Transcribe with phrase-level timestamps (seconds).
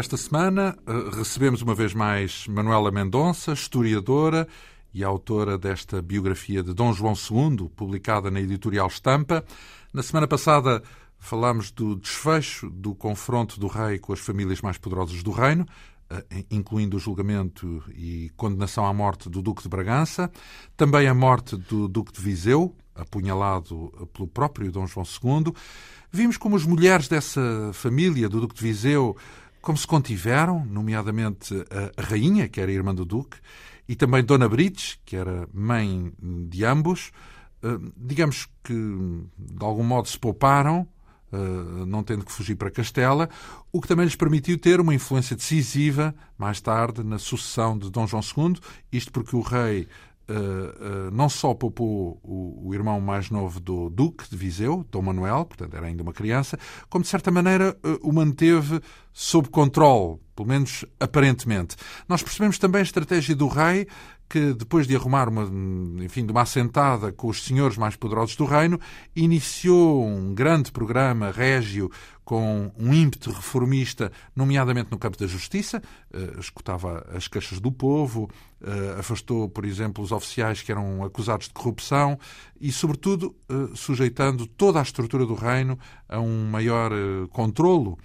[0.00, 4.48] Esta semana uh, recebemos uma vez mais Manuela Mendonça, historiadora
[4.94, 9.44] e autora desta biografia de Dom João II, publicada na editorial Estampa.
[9.92, 10.82] Na semana passada
[11.18, 15.66] falámos do desfecho do confronto do rei com as famílias mais poderosas do reino,
[16.10, 20.32] uh, incluindo o julgamento e condenação à morte do Duque de Bragança,
[20.78, 25.52] também a morte do Duque de Viseu, apunhalado pelo próprio Dom João II.
[26.10, 29.14] Vimos como as mulheres dessa família do Duque de Viseu
[29.60, 31.54] como se contiveram, nomeadamente
[31.96, 33.36] a, rainha, que era irmã do Duque,
[33.88, 37.10] e também Dona Brites, que era mãe de ambos.
[37.62, 40.86] Eh, digamos que, de algum modo, se pouparam,
[41.32, 43.28] eh, não tendo que fugir para Castela,
[43.72, 48.06] o que também lhes permitiu ter uma influência decisiva, mais tarde, na sucessão de Dom
[48.06, 48.58] João II,
[48.92, 49.88] isto porque o rei
[50.30, 55.02] Uh, uh, não só poupou o, o, irmão mais novo do Duque de Viseu, Dom
[55.02, 56.56] Manuel, portanto era ainda uma criança,
[56.88, 58.80] como de certa maneira uh, o manteve
[59.12, 61.74] sob controle, pelo menos aparentemente.
[62.08, 63.88] Nós percebemos também a estratégia do rei
[64.30, 65.42] que depois de arrumar uma,
[66.04, 68.78] enfim, de uma assentada com os senhores mais poderosos do reino,
[69.14, 71.90] iniciou um grande programa régio
[72.24, 75.82] com um ímpeto reformista, nomeadamente no campo da justiça,
[76.14, 81.48] uh, escutava as queixas do povo, uh, afastou, por exemplo, os oficiais que eram acusados
[81.48, 82.16] de corrupção
[82.60, 85.76] e, sobretudo, uh, sujeitando toda a estrutura do reino
[86.08, 86.92] a um maior
[87.30, 87.98] controlo,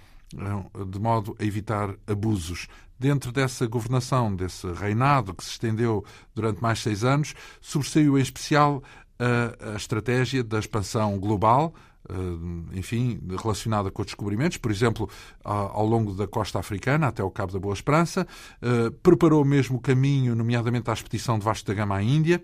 [0.88, 2.66] de modo a evitar abusos
[2.98, 8.82] dentro dessa governação, desse reinado que se estendeu durante mais seis anos, sobressaiu em especial
[9.18, 11.74] a, a estratégia da expansão global,
[12.08, 15.08] eh, enfim, relacionada com os descobrimentos, por exemplo,
[15.42, 18.26] ao longo da costa africana até o Cabo da Boa Esperança,
[18.62, 22.40] eh, preparou mesmo o caminho, nomeadamente à expedição de Vasco da Gama à Índia,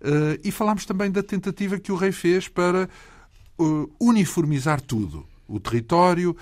[0.00, 2.88] eh, e falámos também da tentativa que o rei fez para
[4.00, 5.26] uniformizar tudo.
[5.46, 6.34] O território,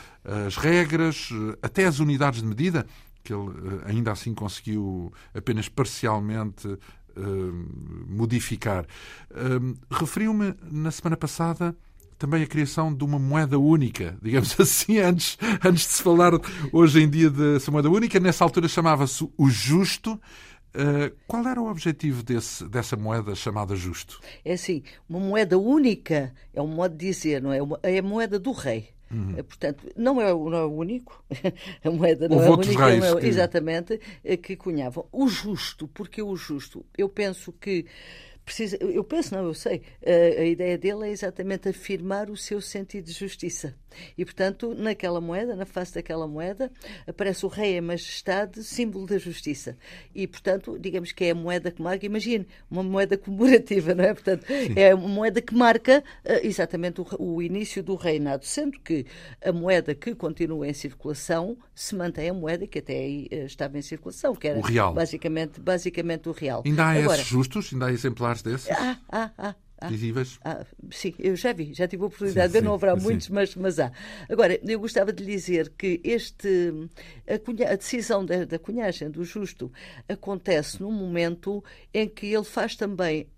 [0.47, 1.31] as regras,
[1.61, 2.87] até as unidades de medida,
[3.29, 8.87] que ele eh, ainda assim conseguiu apenas parcialmente uh, modificar.
[9.31, 11.77] Uh, Referiu-me na semana passada
[12.17, 16.33] também a criação de uma moeda única, digamos assim, antes, antes de se falar
[16.73, 20.19] hoje em dia dessa moeda única, nessa altura chamava-se o justo.
[21.27, 24.21] Qual era o objetivo desse, dessa moeda chamada justo?
[24.45, 27.59] É assim, uma moeda única é um modo de dizer, não é?
[27.83, 28.91] É a moeda do rei.
[29.11, 29.35] Uhum.
[29.37, 31.25] Portanto, não é, não é o único,
[31.83, 33.27] a moeda não Houve é única, reis é, que...
[33.27, 35.07] exatamente, eh, que cunhavam.
[35.11, 37.87] O justo, porque o justo, eu penso que
[38.45, 42.61] precisa, eu penso, não, eu sei, a, a, ideia dele é exatamente afirmar o seu
[42.61, 43.75] sentido de justiça.
[44.17, 46.71] E, portanto, naquela moeda, na face daquela moeda,
[47.07, 49.77] aparece o rei em majestade, símbolo da justiça.
[50.15, 54.15] E, portanto, digamos que é a moeda que marca, imagine, uma moeda comemorativa, não é?
[54.15, 54.75] Portanto, Sim.
[54.77, 59.07] é uma moeda que marca uh, exatamente o, o, início do reinado, sendo que
[59.45, 63.79] a moeda que continua em circulação se mantém a moeda que até aí uh, estava
[63.79, 64.95] em circulação, que era o real.
[64.95, 66.63] Basicamente, basicamente o real.
[66.65, 67.73] Ainda há Agora, esses justos?
[67.73, 68.71] Ainda há exemplares desses?
[68.71, 69.55] Ah, ah, ah.
[69.81, 70.39] Ah, visíveis?
[70.45, 73.03] Ah, sim, eu já vi, já tive a oportunidade sim, de ver, não haverá sim.
[73.03, 73.93] muitos, mas, mas há.
[74.29, 76.73] Agora, eu gostava de lhe dizer que este,
[77.27, 79.71] a, cunha, a decisão da, da cunhagem do justo
[80.09, 81.63] acontece num momento
[81.95, 83.29] em que ele faz também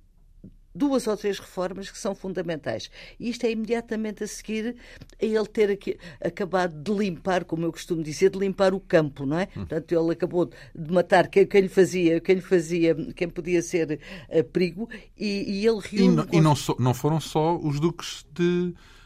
[0.75, 2.91] duas ou três reformas que são fundamentais.
[3.19, 4.77] E isto é imediatamente a seguir
[5.21, 9.27] a ele ter aqui, acabado de limpar, como eu costumo dizer, de limpar o campo,
[9.27, 9.45] não é?
[9.57, 9.67] Hum.
[9.67, 14.01] Portanto, ele acabou de matar quem, quem lhe fazia, quem lhe fazia, quem podia ser
[14.29, 16.13] uh, perigo, e, e ele reúne...
[16.13, 19.00] E, não, e não, so, não foram só os duques de eh,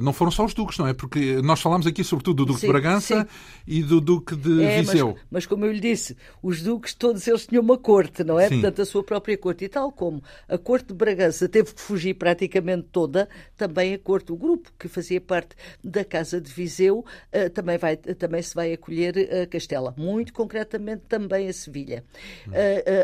[0.00, 0.92] não foram só os duques, não é?
[0.92, 3.26] Porque nós falámos aqui sobretudo do Duque sim, de Bragança sim.
[3.66, 5.08] e do Duque de é, Viseu.
[5.08, 8.48] Mas, mas, como eu lhe disse, os duques todos eles tinham uma corte, não é?
[8.48, 8.60] Sim.
[8.60, 9.64] Portanto, a sua própria corte.
[9.64, 14.32] E tal como a corte de Bragança teve que fugir praticamente toda, também a corte,
[14.32, 18.72] o grupo que fazia parte da Casa de Viseu, uh, também, vai, também se vai
[18.72, 19.94] acolher a Castela.
[19.96, 22.04] Muito concretamente também a Sevilha.
[22.48, 22.52] Uh,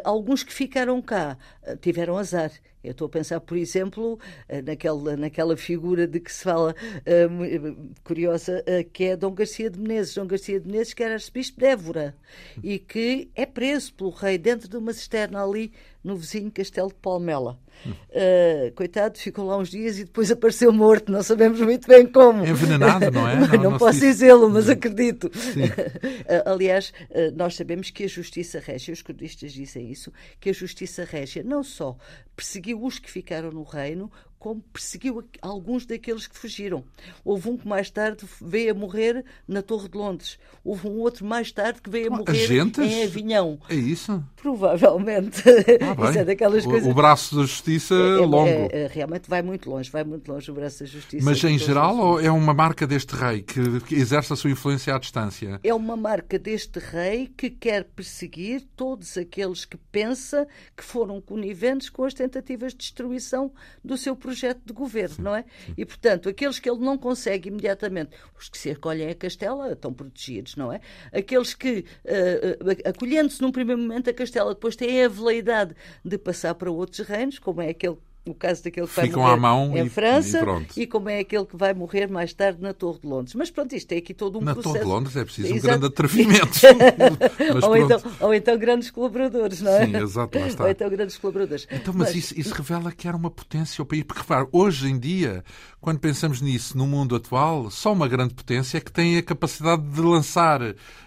[0.05, 1.37] alguns que ficaram cá
[1.81, 2.51] tiveram azar
[2.87, 4.19] eu estou a pensar, por exemplo,
[4.49, 9.69] eh, naquela, naquela figura de que se fala uh, curiosa, uh, que é Dom Garcia
[9.69, 10.15] de Menezes.
[10.15, 12.17] Dom Garcia de Menezes, que era arcebispo de Évora
[12.63, 15.73] e que é preso pelo rei dentro de uma cisterna ali
[16.07, 17.59] no vizinho Castelo de Palmela.
[17.85, 22.47] Uh, coitado, ficou lá uns dias e depois apareceu morto, não sabemos muito bem como.
[22.47, 23.37] Envenenado, não é?
[23.37, 25.25] não, não, não posso dizê-lo, mas acredito.
[25.25, 30.53] Uh, aliás, uh, nós sabemos que a justiça régia, os cordistas dizem isso, que a
[30.53, 31.97] justiça régia não só
[32.35, 34.11] perseguiu os que ficaram no reino,
[34.47, 36.85] como perseguiu alguns daqueles que fugiram.
[37.25, 40.39] Houve um que mais tarde veio a morrer na Torre de Londres.
[40.63, 42.79] Houve um outro mais tarde que veio a morrer Agentes?
[42.79, 43.57] em Avignon.
[43.69, 44.23] É isso?
[44.37, 45.43] Provavelmente.
[45.49, 46.89] Ah, isso é daquelas o, coisas...
[46.89, 48.47] o braço da justiça é, é longo.
[48.47, 51.25] É, é, realmente vai muito longe, vai muito longe o braço da justiça.
[51.25, 54.95] Mas em geral ou é uma marca deste rei que, que exerce a sua influência
[54.95, 55.59] à distância?
[55.65, 60.47] É uma marca deste rei que quer perseguir todos aqueles que pensa
[60.77, 63.51] que foram coniventes com as tentativas de destruição
[63.85, 65.45] do seu projeto de governo, não é?
[65.77, 69.93] E, portanto, aqueles que ele não consegue imediatamente, os que se acolhem a Castela estão
[69.93, 70.81] protegidos, não é?
[71.13, 75.75] Aqueles que, uh, acolhendo-se num primeiro momento a Castela, depois têm a veleidade
[76.05, 77.97] de passar para outros reinos, como é aquele
[78.27, 80.45] o caso daquele que vai Ficam morrer à mão em e, França
[80.77, 83.35] e, e, como é aquele que vai morrer mais tarde na Torre de Londres.
[83.35, 84.75] Mas pronto, isto é aqui todo um na processo.
[84.75, 86.61] Na Torre de Londres é preciso um grande atrevimento.
[87.67, 89.87] ou, então, ou, então, grandes colaboradores, não é?
[89.87, 90.65] Sim, exato, lá está.
[90.65, 91.67] Ou então grandes colaboradores.
[91.71, 92.17] Então, mas, mas...
[92.17, 94.03] Isso, isso, revela que era uma potência ao país.
[94.03, 95.45] Porque, repare, hoje em dia,
[95.87, 99.83] quando pensamos nisso no mundo atual, só uma grande potência é que tem a capacidade
[99.83, 100.61] de lançar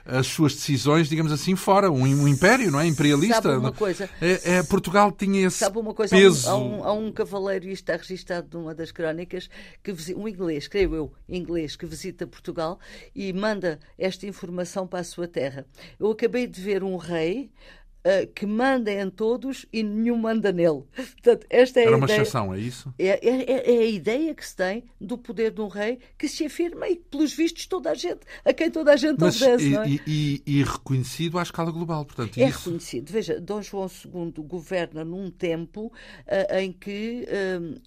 [0.06, 1.92] as suas decisões, digamos assim, fora.
[1.92, 2.88] Um, um império, não é?
[2.88, 3.42] Imperialista.
[3.42, 4.10] Sabe uma coisa?
[4.22, 6.16] É, é, Portugal tinha esse Sabe uma coisa?
[6.16, 6.48] peso.
[6.48, 9.50] Há um, há um cavaleiro, isto está registado numa das crónicas,
[9.84, 12.80] que um inglês, creio eu, inglês, que visita Portugal
[13.14, 15.66] e manda esta informação para a sua terra.
[16.00, 17.52] Eu acabei de ver um rei
[18.00, 20.84] Uh, que manda em todos e nenhum manda nele.
[20.96, 22.94] Portanto, esta é Era a uma ideia, exceção, é isso?
[22.98, 26.30] É, é, é, é, a ideia que se tem do poder de um rei que
[26.30, 29.70] se afirma e, pelos vistos, toda a gente, a quem toda a gente Mas, obedece.
[29.70, 29.88] E, é?
[29.88, 32.38] e, e, e, reconhecido à escala global, portanto.
[32.38, 32.60] É isso...
[32.60, 33.12] reconhecido.
[33.12, 37.28] Veja, Dom João II governa num tempo uh, em que.
[37.28, 37.82] Uh,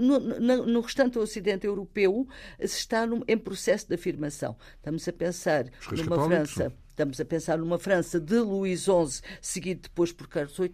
[0.00, 2.26] no, no, no, restante Ocidente europeu
[2.58, 4.56] se está num, em processo de afirmação.
[4.76, 6.72] Estamos a pensar numa França.
[6.90, 10.68] Estamos a pensar numa França de Luís XI, seguido depois por Carlos VIII.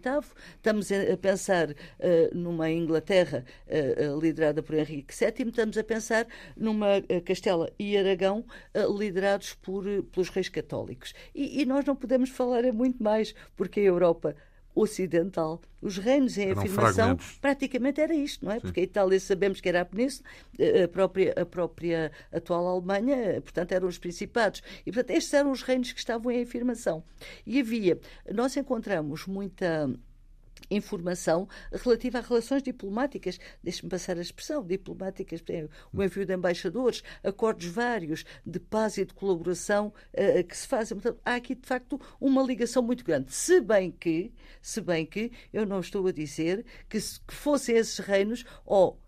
[0.57, 1.75] Estamos a pensar uh,
[2.33, 5.47] numa Inglaterra uh, liderada por Henrique VII.
[5.47, 6.27] Estamos a pensar
[6.57, 8.45] numa Castela e Aragão
[8.97, 11.13] liderados por, pelos reis católicos.
[11.33, 14.35] E, e nós não podemos falar é muito mais, porque a Europa
[14.79, 15.61] ocidental.
[15.81, 17.37] Os reinos em Eram afirmação fragmentos.
[17.39, 18.55] praticamente era isto, não é?
[18.55, 18.61] Sim.
[18.61, 20.27] Porque a Itália sabemos que era a península,
[20.57, 24.61] eh, a própria, a própria atual Alemanha, portanto, eram os principados.
[24.85, 27.03] E, portanto, estes eram os reinos que estavam em afirmação.
[27.45, 27.99] E havia,
[28.33, 29.89] nós encontramos muita
[30.69, 35.41] informação relativa a relações diplomáticas, deixe-me passar a expressão, diplomáticas,
[35.93, 40.97] o envio de embaixadores, acordos vários de paz e de colaboração uh, que se fazem.
[40.97, 43.33] Portanto, há aqui, de facto, uma ligação muito grande.
[43.33, 47.99] Se bem que, se bem que, eu não estou a dizer que, que fossem esses
[47.99, 48.99] reinos, ou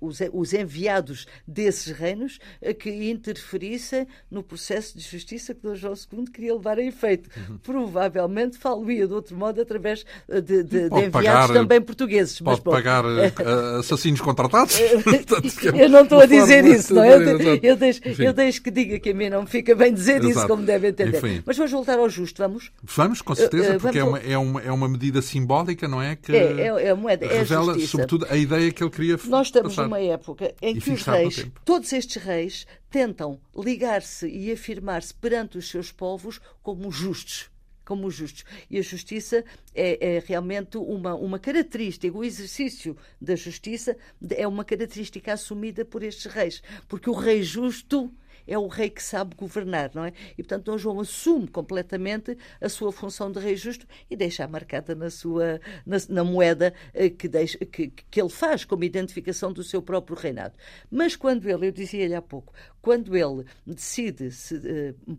[0.00, 2.38] os, os, enviados desses reinos
[2.78, 7.28] que interferissem no processo de justiça que Dom João II queria levar a efeito.
[7.36, 7.58] Uhum.
[7.58, 12.40] Provavelmente falo-ia de outro modo através eh, de, de, de enviados pagar, também portugueses.
[12.40, 14.78] Pode mas, pagar uh, assassinos contratados?
[15.74, 17.16] eu não estou a dizer isso, não é?
[17.16, 20.22] Eu, eu, deixo, eu deixo que diga que a mim não me fica bem dizer
[20.22, 20.38] Exato.
[20.38, 21.18] isso, como devem entender.
[21.18, 21.42] Enfim.
[21.44, 22.70] Mas vamos voltar ao justo, vamos?
[22.82, 26.16] Vamos, com certeza, uh, porque é, uma, é, uma, é uma medida simbólica, não é?
[26.16, 29.50] Que é, é, é a moeda, revela, é sobretudo, a ideia que ele queria Nós
[29.56, 29.88] estamos passar.
[29.88, 35.58] numa época em e que os reis, todos estes reis, tentam ligar-se e afirmar-se perante
[35.58, 37.50] os seus povos como justos
[37.86, 38.44] como justos.
[38.68, 43.96] E a justiça é, é, realmente uma, uma característica, o exercício da justiça
[44.30, 48.12] é uma característica assumida por estes reis, porque o rei justo
[48.46, 50.12] é o rei que sabe governar, não é?
[50.32, 54.94] E, portanto, Dom João assume completamente a sua função de rei justo e deixa marcada
[54.94, 59.62] na sua na, na moeda eh, que, deixa, que, que ele faz como identificação do
[59.62, 60.54] seu próprio reinado.
[60.90, 65.18] Mas quando ele, eu dizia-lhe há pouco, quando ele decide se, uh,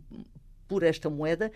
[0.67, 1.51] por esta moeda,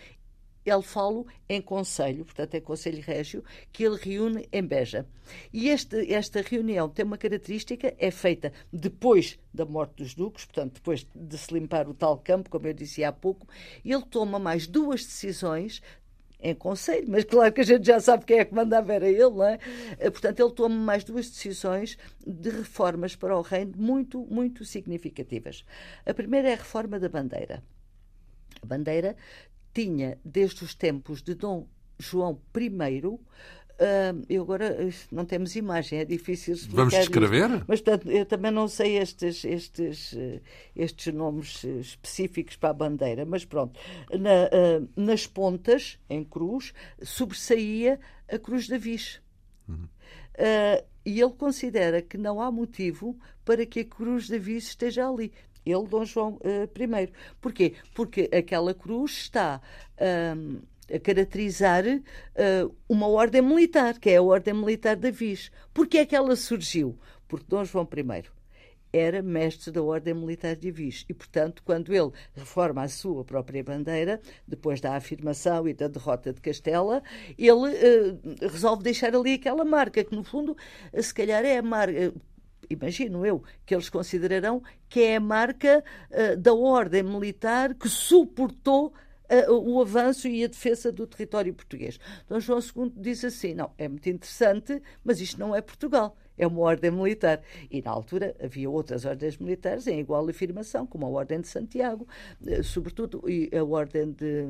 [0.66, 5.06] ele fala em conselho, portanto é conselho régio, que ele reúne em Beja.
[5.52, 10.76] E este, esta reunião tem uma característica, é feita depois da morte dos duques, portanto
[10.76, 13.48] depois de se limpar o tal campo, como eu disse há pouco,
[13.84, 15.82] ele toma mais duas decisões
[16.42, 19.30] em conselho, mas claro que a gente já sabe quem é que mandava era ele,
[19.30, 19.60] não é?
[20.00, 25.64] Eh, portanto, ele toma mais duas decisões de reformas para o reino muito, muito significativas.
[26.06, 27.64] A primeira é a reforma da bandeira.
[28.62, 29.16] A bandeira
[29.74, 31.68] tinha, desde os tempos de Dom
[32.00, 33.02] João I,
[33.82, 34.78] Uh, eu agora
[35.12, 36.76] não temos imagem, é difícil explicar.
[36.76, 37.50] Vamos descrever?
[37.50, 40.16] Isto, mas portanto, eu também não sei estes, estes,
[40.76, 43.80] estes nomes específicos para a bandeira, mas pronto.
[44.12, 48.00] Na, uh, nas pontas, em cruz, sobressaía
[48.30, 49.20] a cruz da Viz.
[49.68, 49.86] Uhum.
[49.86, 55.10] Uh, e ele considera que não há motivo para que a cruz da Viz esteja
[55.10, 55.34] ali
[55.66, 57.12] ele, Dom João uh, I.
[57.40, 57.74] Porquê?
[57.94, 59.62] Porque aquela cruz está
[59.98, 65.52] a caracterizar uh, uma ordem militar, que é a ordem militar da Viz.
[65.74, 66.98] Porquê é que ela surgiu?
[67.32, 68.24] porque Dom João I
[68.92, 71.06] era mestre da Ordem Militar de Avis.
[71.08, 76.34] E, portanto, quando ele reforma a sua própria bandeira, depois da afirmação e da derrota
[76.34, 77.02] de Castela,
[77.38, 80.58] ele uh, resolve deixar ali aquela marca, que no fundo,
[81.02, 82.14] se calhar é a marca
[82.70, 88.88] imagino eu, que eles considerarão que é a marca uh, da ordem militar que suportou
[89.48, 92.00] uh, o avanço e a defesa do território português.
[92.28, 96.48] Dom João II diz assim: não, é muito interessante, mas isto não é Portugal é
[96.48, 97.42] uma ordem militar.
[97.70, 102.08] E na altura havia outras ordens militares em igual afirmação, como a Ordem de Santiago,
[102.48, 104.48] eh, sobretudo e a Ordem de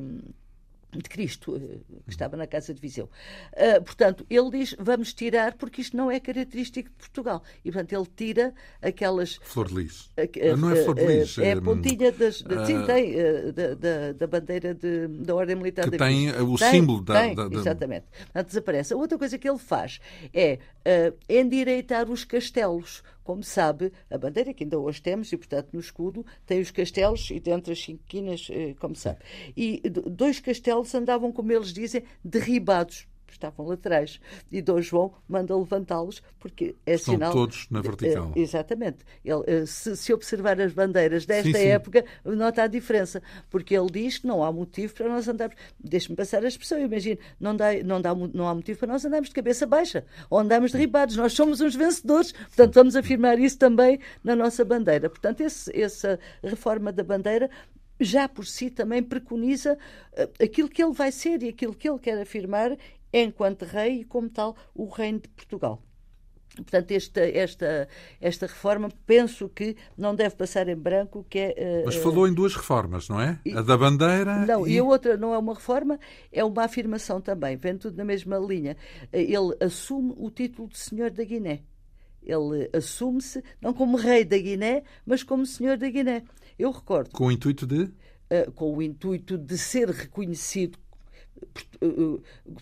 [0.97, 3.09] de Cristo, eh, que estava na Casa de Viseu.
[3.53, 7.43] Uh, portanto, ele diz, vamos tirar, porque isto não é característico de Portugal.
[7.63, 9.39] E, portanto, ele tira aquelas...
[9.43, 10.05] Flor de lis.
[10.17, 11.37] Uh, não é flor de lis.
[11.37, 12.41] É a pontinha das...
[12.41, 13.13] Uh, sim, tem,
[13.53, 17.21] da, da, da, bandeira de, da Ordem Militar que da tem o tem, símbolo da,
[17.21, 17.57] tem, da, da...
[17.57, 18.05] Exatamente.
[18.09, 18.93] Portanto, desaparece.
[18.93, 19.99] A outra coisa que ele faz
[20.33, 20.59] é
[21.29, 26.25] endireitar os castelos como sabe, a bandeira que ainda hoje temos, e portanto no escudo,
[26.45, 29.19] tem os castelos e dentro as cinco quinas, eh, como sabe.
[29.55, 34.19] E dois castelos andavam, como eles dizem, derribados estavam laterais.
[34.51, 37.31] E Dom João manda levantá-los porque é Estão sinal.
[37.31, 38.27] todos na vertical.
[38.27, 38.99] Uh, exatamente.
[39.23, 42.35] Ele, uh, se, se, observar as bandeiras desta sim, época, sim.
[42.35, 43.21] nota a diferença.
[43.49, 45.55] Porque ele diz que não há motivo para nós andarmos.
[45.79, 49.29] Deixe-me passar a expressão, imagine, não, dá, não, dá, não há motivo para nós andarmos
[49.29, 51.15] de cabeça baixa ou andarmos derribados.
[51.15, 52.31] Nós somos uns vencedores.
[52.31, 55.09] Portanto, vamos afirmar isso também na nossa bandeira.
[55.09, 57.49] Portanto, esse, essa reforma da bandeira
[58.01, 59.77] já por si também preconiza
[60.13, 62.75] uh, aquilo que ele vai ser e aquilo que ele quer afirmar
[63.13, 65.81] enquanto rei e, como tal, o reino de Portugal.
[66.55, 67.87] Portanto, esta, esta,
[68.19, 71.81] esta reforma penso que não deve passar em branco, que é...
[71.81, 73.39] Uh, Mas falou em duas reformas, não é?
[73.55, 74.73] a da bandeira Não, e...
[74.73, 74.79] e...
[74.79, 75.97] a outra não é uma reforma,
[76.31, 78.75] é uma afirmação também, vem tudo na mesma linha.
[79.13, 81.61] Ele assume o título de Senhor da Guiné.
[82.21, 86.23] Ele assume-se, não como rei da Guiné, mas como Senhor da Guiné.
[86.59, 87.11] Eu recordo...
[87.11, 87.83] Com o intuito de?
[87.83, 90.90] Uh, com o intuito de ser reconhecido eh, eh,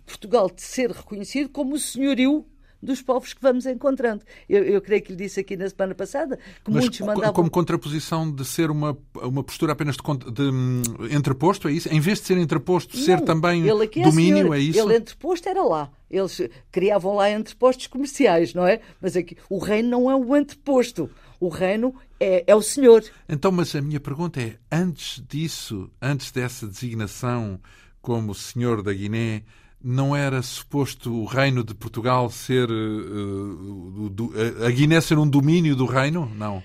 [0.06, 2.46] Portugal de ser reconhecido como o senhorio
[2.82, 4.24] dos povos que vamos encontrando.
[4.48, 7.34] Eu, eu creio que lhe disse aqui na semana passada que Mas muitos mandavam...
[7.34, 10.82] como contraposição de ser uma, uma postura apenas de, de, de hum,
[11.12, 11.90] entreposto, é isso?
[11.90, 14.80] Em vez de ser entreposto, Não, ser também é domínio, é isso?
[14.80, 15.92] Ele entreposto era lá.
[16.10, 18.80] Eles criavam lá entrepostos comerciais, não é?
[19.02, 21.10] Mas aqui o reino não é o entreposto.
[21.40, 23.04] O reino é, é o senhor.
[23.28, 27.60] Então, mas a minha pergunta é, antes disso, antes dessa designação
[28.02, 29.44] como senhor da Guiné,
[29.82, 32.70] não era suposto o reino de Portugal ser.
[32.70, 34.34] Uh, do,
[34.66, 36.32] a Guiné ser um domínio do reino?
[36.36, 36.62] Não.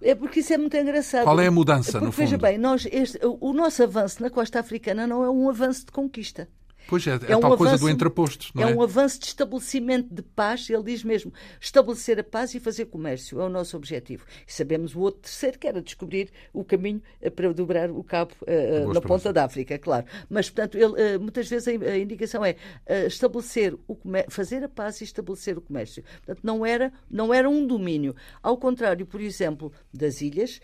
[0.00, 1.24] É porque isso é muito engraçado.
[1.24, 2.24] Qual é a mudança, porque, no fundo?
[2.24, 5.92] Veja bem, nós, este, o nosso avanço na costa africana não é um avanço de
[5.92, 6.48] conquista.
[6.88, 8.70] Pois é, é, é um tal avanço, coisa do entreposto, não é?
[8.70, 12.86] É um avanço de estabelecimento de paz, ele diz mesmo, estabelecer a paz e fazer
[12.86, 14.24] comércio, é o nosso objetivo.
[14.46, 18.32] E sabemos o outro terceiro, que era descobrir o caminho eh, para dobrar o cabo
[18.42, 20.06] uh, na ponta da África, claro.
[20.28, 23.96] Mas, portanto, ele, uh, muitas vezes a, a indicação é uh, estabelecer o
[24.28, 26.04] fazer a paz e estabelecer o comércio.
[26.24, 28.14] Portanto, não era, não era um domínio.
[28.42, 30.60] Ao contrário, por exemplo, das ilhas,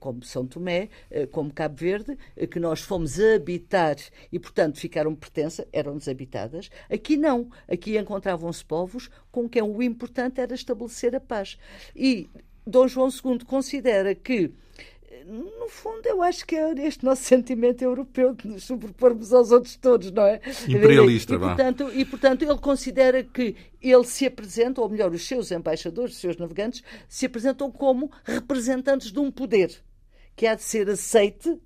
[0.00, 0.88] como São Tomé,
[1.30, 2.16] como Cabo Verde,
[2.50, 3.96] que nós fomos habitar
[4.32, 6.70] e, portanto, ficaram pertença eram desabitadas.
[6.90, 7.48] Aqui não.
[7.68, 11.58] Aqui encontravam-se povos com quem o importante era estabelecer a paz.
[11.94, 12.28] E
[12.66, 14.52] Dom João II considera que
[15.26, 19.76] no fundo, eu acho que é este nosso sentimento europeu de nos sobrepormos aos outros
[19.76, 20.40] todos, não é?
[20.68, 25.50] Imperialista, e, portanto, e, portanto, ele considera que ele se apresenta, ou melhor, os seus
[25.50, 29.72] embaixadores, os seus navegantes, se apresentam como representantes de um poder
[30.36, 31.58] que há de ser aceite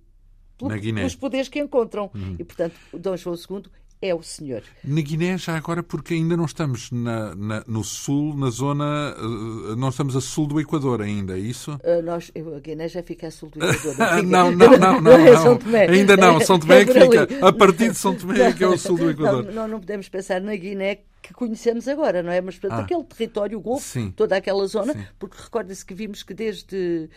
[0.57, 2.11] pelos poderes que encontram.
[2.15, 2.37] Uhum.
[2.39, 3.63] E, portanto, Dom João II
[4.03, 4.63] é o senhor.
[4.83, 9.15] Na Guiné, já agora, porque ainda não estamos na, na, no sul, na zona.
[9.19, 11.73] Uh, não estamos a sul do Equador ainda, é isso?
[11.85, 14.25] Uh, nós, eu, a Guiné já fica a sul do Equador.
[14.25, 15.93] Não, não, não, não, não, é não.
[15.93, 16.41] Ainda não.
[16.41, 17.47] São Tomé é que fica.
[17.47, 19.53] A partir de São Tomé é que é o sul do Equador.
[19.53, 22.41] Não, não podemos pensar na Guiné que conhecemos agora, não é?
[22.41, 25.05] Mas portanto, ah, aquele território, o Golfo, sim, toda aquela zona, sim.
[25.19, 27.11] porque recorda-se que vimos que desde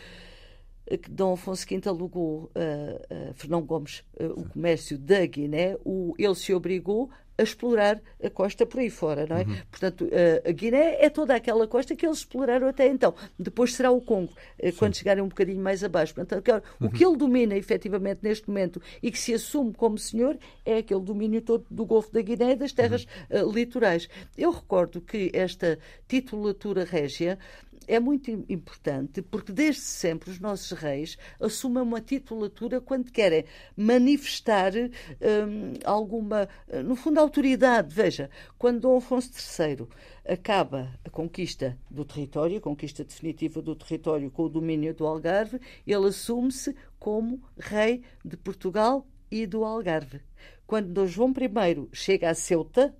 [1.01, 6.35] que Dom Afonso V alugou a, a Fernão Gomes o comércio da Guiné, o, ele
[6.35, 9.43] se obrigou a explorar a costa por aí fora, não é?
[9.43, 9.57] Uhum.
[9.71, 10.07] Portanto,
[10.45, 13.13] a, Guiné é toda aquela costa que eles exploraram até então.
[13.37, 14.71] Depois será o Congo, Sim.
[14.73, 16.13] quando chegarem um bocadinho mais abaixo.
[16.13, 16.87] Portanto, uhum.
[16.87, 21.01] o que ele domina efetivamente neste momento e que se assume como senhor é aquele
[21.01, 23.49] domínio todo do Golfo da Guiné e das terras uhum.
[23.49, 24.07] uh, litorais.
[24.37, 27.39] Eu recordo que esta titulatura régia
[27.87, 34.73] é muito importante porque desde sempre os nossos reis assumem uma titulatura quando querem manifestar
[34.75, 36.47] hum, alguma,
[36.83, 37.93] no fundo, autoridade.
[37.93, 39.87] Veja, quando Dom Afonso III
[40.27, 45.59] acaba a conquista do território, a conquista definitiva do território com o domínio do Algarve,
[45.85, 50.21] ele assume-se como rei de Portugal e do Algarve.
[50.65, 52.95] Quando Dom João I chega a Ceuta,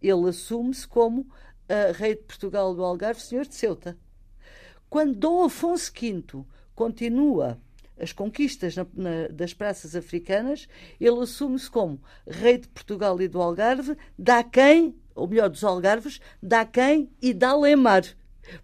[0.00, 1.26] ele assume-se como
[1.68, 3.96] uh, rei de Portugal do Algarve, senhor de Ceuta.
[4.88, 7.58] Quando Dom Afonso V continua
[7.98, 10.66] as conquistas na, na, das praças africanas,
[11.00, 16.20] ele assume-se como rei de Portugal e do Algarve, dá quem, ou melhor, dos Algarves,
[16.42, 18.04] dá quem e dá Lemar.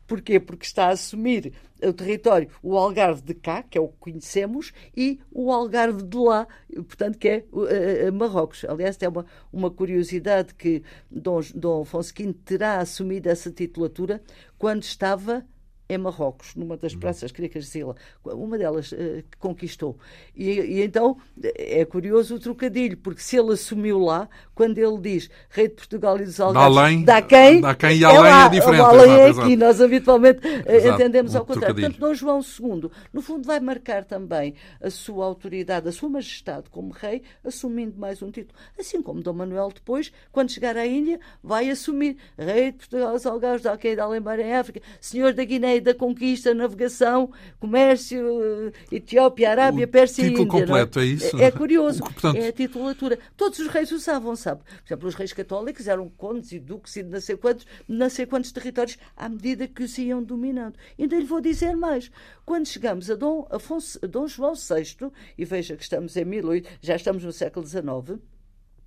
[0.06, 0.40] Porquê?
[0.40, 4.72] Porque está a assumir o território, o Algarve de cá, que é o que conhecemos,
[4.96, 8.64] e o Algarve de lá, portanto, que é uh, Marrocos.
[8.64, 14.22] Aliás, é uma, uma curiosidade que Dom, Dom Afonso V terá assumido essa titulatura
[14.58, 15.44] quando estava
[15.88, 17.00] em Marrocos, numa das uhum.
[17.00, 18.96] praças cricas de Sila, uma delas uh,
[19.30, 19.96] que conquistou.
[20.36, 25.30] E, e, então é curioso o trocadilho, porque se ele assumiu lá, quando ele diz
[25.48, 27.60] rei de Portugal e dos Algarves, dá, além, dá quem?
[27.62, 28.80] Dá quem e além é, lá, é diferente.
[28.80, 31.74] O além é aqui, nós habitualmente eh, exato, entendemos ao contrário.
[31.74, 36.68] Portanto, Dom João II, no fundo, vai marcar também a sua autoridade, a sua majestade
[36.70, 38.58] como rei, assumindo mais um título.
[38.78, 43.12] Assim como Dom Manuel depois, quando chegar à Índia, vai assumir rei de Portugal e
[43.14, 49.84] dos Algarves, da Alembar em África, senhor da Guiné da conquista, navegação, comércio, Etiópia, Arábia,
[49.86, 50.46] o Pérsia e Índia.
[50.46, 51.02] completo, é?
[51.02, 51.36] é isso?
[51.36, 52.02] É, é curioso.
[52.02, 52.36] Portanto...
[52.36, 53.18] É a titulatura.
[53.36, 54.62] Todos os reis usavam, sabe?
[54.62, 58.26] Por exemplo, os reis católicos eram condes e duques e não sei quantos, não sei
[58.26, 60.76] quantos territórios à medida que os iam dominando.
[60.98, 62.10] Ainda lhe vou dizer mais.
[62.44, 66.68] Quando chegamos a Dom, Afonso, a Dom João VI, e veja que estamos em 18,
[66.80, 68.20] já estamos no século XIX,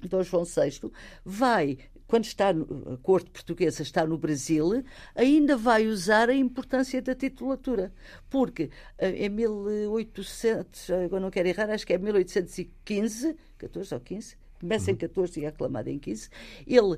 [0.07, 0.91] Dom João VI
[1.23, 1.77] vai
[2.11, 4.83] quando está no, a corte portuguesa está no Brasil,
[5.15, 7.93] ainda vai usar a importância da titulatura,
[8.29, 14.35] porque eh, em 1800, agora não quero errar, acho que é 1815, 14 ou 15,
[14.59, 15.41] começa em 14 uhum.
[15.41, 16.27] e é aclamado em 15,
[16.67, 16.97] ele uh,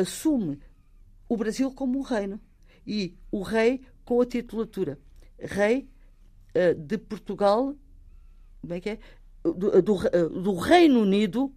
[0.00, 0.60] assume
[1.28, 2.40] o Brasil como um reino
[2.86, 4.96] e o rei com a titulatura
[5.40, 5.88] rei
[6.54, 7.74] uh, de Portugal,
[8.60, 8.98] como é que é?
[9.42, 11.52] Do, do, do Reino Unido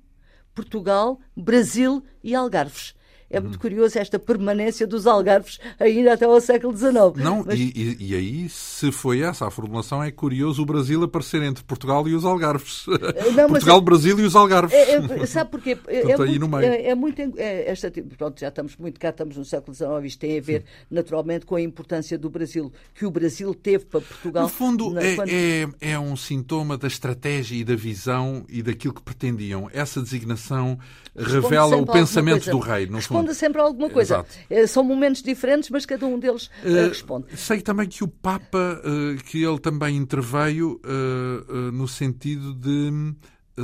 [0.60, 2.94] Portugal, Brasil e Algarves.
[3.30, 6.94] É muito curioso esta permanência dos algarves ainda até ao século XIX.
[7.18, 7.60] Não, Mas...
[7.60, 12.08] e, e, aí, se foi essa a formulação, é curioso o Brasil aparecer entre Portugal
[12.08, 12.86] e os algarves.
[13.20, 13.82] Eh, não, Portugal, é...
[13.82, 14.74] Brasil e os algarves.
[14.74, 15.78] É, é, sabe porquê?
[15.88, 19.46] É, é, muito, é, é, muito, é, esta, pronto, já estamos muito cá, estamos no
[19.46, 20.68] século XIX, isto tem a ver, Sim.
[20.92, 24.44] naturalmente, com a importância do Brasil, que o Brasil teve para Portugal.
[24.44, 25.30] No fundo, na, é, quando...
[25.30, 29.70] é, é um sintoma da estratégia e da visão e daquilo que pretendiam.
[29.74, 30.78] Essa designação
[31.16, 34.16] revela o pensamento do rei, no Responde sempre a alguma coisa.
[34.16, 34.30] Exato.
[34.50, 37.38] Eh, são momentos diferentes, mas cada um deles uh, responde.
[37.38, 43.16] Sei também que o Papa, uh, que ele também interveio uh, no sentido de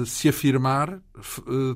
[0.06, 1.02] se afirmar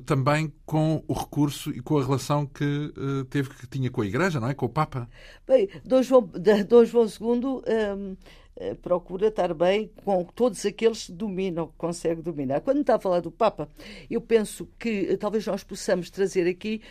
[0.04, 2.92] também com o recurso e com a relação que
[3.30, 4.52] teve que tinha com a Igreja, não é?
[4.52, 5.08] Com o Papa.
[5.48, 6.30] Bem, Dom João,
[6.68, 12.60] Dom João II ehm, procura estar bem com todos aqueles que dominam, que consegue dominar.
[12.60, 13.70] Quando está a falar do Papa,
[14.10, 16.82] eu penso que talvez nós possamos trazer aqui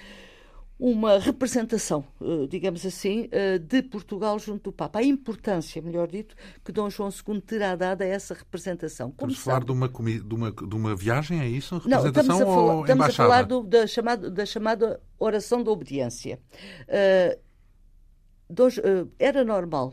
[0.80, 5.00] uma representação, eh, digamos assim, eh, de Portugal junto do Papa.
[5.00, 9.12] A importância, melhor dito, que Dom João II terá dado a essa representação.
[9.12, 11.80] Como estamos a falar de uma, de, uma, de uma viagem, é isso?
[11.80, 15.70] Representação Não, estamos a falar, estamos a falar do, da, chamada, da chamada oração da
[15.70, 16.40] obediência.
[16.88, 17.38] Uh,
[18.54, 19.92] uh, era normal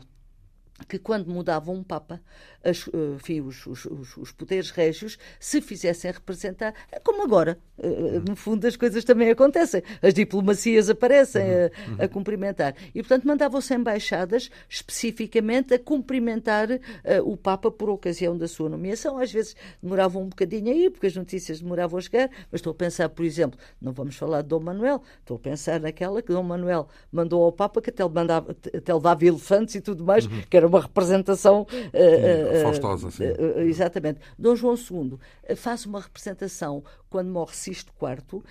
[0.87, 2.21] que quando mudava um Papa,
[2.63, 3.85] as, eh, enfim, os, os,
[4.17, 7.57] os, poderes régios se fizessem representar, como agora.
[7.77, 9.83] Eh, no fundo, as coisas também acontecem.
[10.01, 11.97] As diplomacias aparecem uhum, a, uhum.
[11.99, 12.75] a, cumprimentar.
[12.93, 16.79] E, portanto, mandavam-se embaixadas especificamente a cumprimentar uh,
[17.23, 19.17] o Papa por ocasião da sua nomeação.
[19.17, 22.75] Às vezes demoravam um bocadinho aí, porque as notícias demoravam a chegar, mas estou a
[22.75, 26.43] pensar, por exemplo, não vamos falar de Dom Manuel, estou a pensar naquela que Dom
[26.43, 30.41] Manuel mandou ao Papa que até, mandava, até levava elefantes e tudo mais, uhum.
[30.49, 31.61] que era uma representação.
[31.71, 33.23] Uh, Faustosa, sim.
[33.65, 34.19] exatamente.
[34.37, 35.17] Dom João II
[35.55, 38.43] faz uma representação quando morre Sisto IV,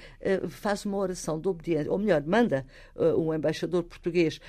[0.49, 2.67] faz uma oração de obediência, ou melhor, manda
[3.17, 4.41] um embaixador português,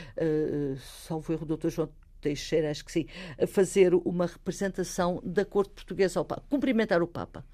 [1.05, 1.69] salvo erro, Dr.
[1.69, 1.89] João
[2.21, 3.05] Teixeira, acho que sim,
[3.47, 7.45] fazer uma representação da corte portuguesa ao Papa, cumprimentar o Papa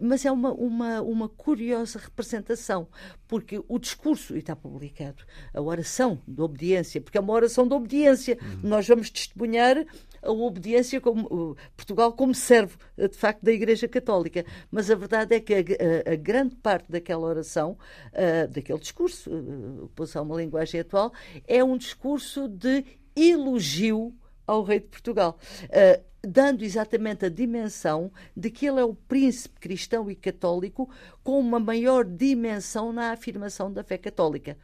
[0.00, 2.88] mas é uma, uma, uma curiosa representação,
[3.28, 7.74] porque o discurso, e está publicado, a oração de obediência, porque é uma oração de
[7.74, 8.60] obediência, uhum.
[8.68, 9.84] nós vamos testemunhar
[10.24, 14.44] a obediência como Portugal como servo, de facto, da Igreja Católica.
[14.70, 17.76] Mas a verdade é que a, a, grande parte daquela oração,
[18.12, 21.12] uh, daquele discurso, uh, para usar uma linguagem atual,
[21.46, 22.84] é um discurso de
[23.14, 24.14] elogio
[24.46, 25.38] ao rei de Portugal.
[25.64, 30.88] Uh, dando exatamente a dimensão de que ele é o príncipe cristão e católico
[31.22, 34.56] com uma maior dimensão na afirmação da fé católica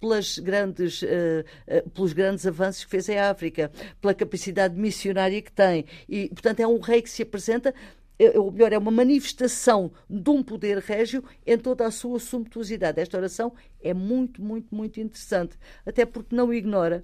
[0.00, 5.52] pelas grandes, uh, uh, pelos grandes avanços que fez em África, pela capacidade missionária que
[5.52, 5.84] tem.
[6.08, 7.74] E, portanto, é um rei que se apresenta
[8.18, 13.00] é, ou melhor, é uma manifestação de um poder régio em toda a sua sumptuosidade.
[13.00, 17.02] Esta oração é muito, muito, muito interessante, até porque não ignora.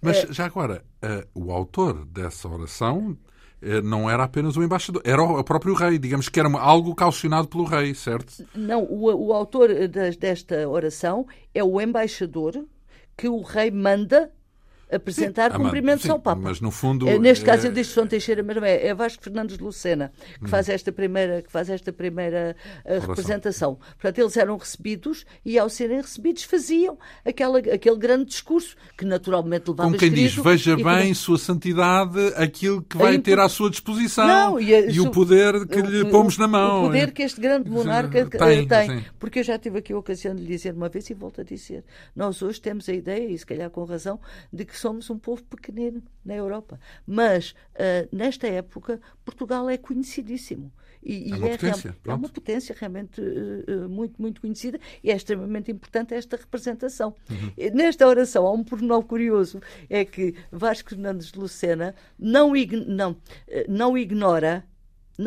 [0.00, 0.32] Mas é...
[0.32, 0.84] já agora,
[1.34, 3.18] o autor dessa oração
[3.82, 7.64] não era apenas o embaixador, era o próprio rei, digamos que era algo calcionado pelo
[7.64, 8.44] rei, certo?
[8.54, 12.64] Não, o, o autor desta oração é o embaixador
[13.16, 14.30] que o rei manda
[14.92, 16.40] apresentar sim, cumprimentos sim, ao Papa.
[16.42, 17.08] Mas no fundo.
[17.08, 17.70] É, neste caso, é...
[17.70, 18.86] eu disse João Teixeira, mas não é.
[18.86, 20.48] É Vasco Fernandes de Lucena que hum.
[20.48, 23.78] faz esta primeira, que faz esta primeira uh, representação.
[23.98, 29.70] Portanto, eles eram recebidos e, ao serem recebidos, faziam aquela, aquele grande discurso que naturalmente
[29.70, 31.14] levava Como quem diz, veja bem, que...
[31.14, 35.66] Sua Santidade, aquilo que vai ter à sua disposição não, e, a, e o poder
[35.66, 36.84] que o, lhe pomos na mão.
[36.84, 38.66] O poder que este grande monarca tem.
[38.66, 39.04] tem.
[39.18, 41.44] Porque eu já tive aqui a ocasião de lhe dizer uma vez e volto a
[41.44, 44.18] dizer: nós hoje temos a ideia, e se calhar com razão,
[44.52, 46.78] de que somos um povo pequenino na Europa.
[47.06, 50.72] Mas, uh, nesta época, Portugal é conhecidíssimo.
[51.02, 55.16] E, é, uma é, potência, é, uma potência realmente uh, muito, muito conhecida e é
[55.16, 57.14] extremamente importante esta representação.
[57.30, 57.74] Uhum.
[57.74, 62.52] Nesta oração, há um pormenor curioso, é que Vasco Fernandes de Lucena não,
[62.86, 63.16] não,
[63.68, 64.64] não ignora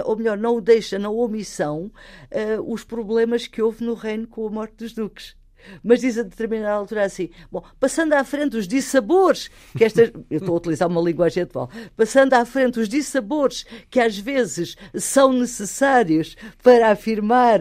[0.03, 1.91] ou melhor, não o deixa na omissão
[2.31, 5.35] uh, os problemas que houve no reino com a morte dos duques
[5.84, 10.12] mas diz a determinada altura assim: bom, passando à frente os dissabores, que estas.
[10.30, 11.69] Eu estou a utilizar uma linguagem atual.
[11.95, 17.60] Passando à frente os dissabores que às vezes são necessários para afirmar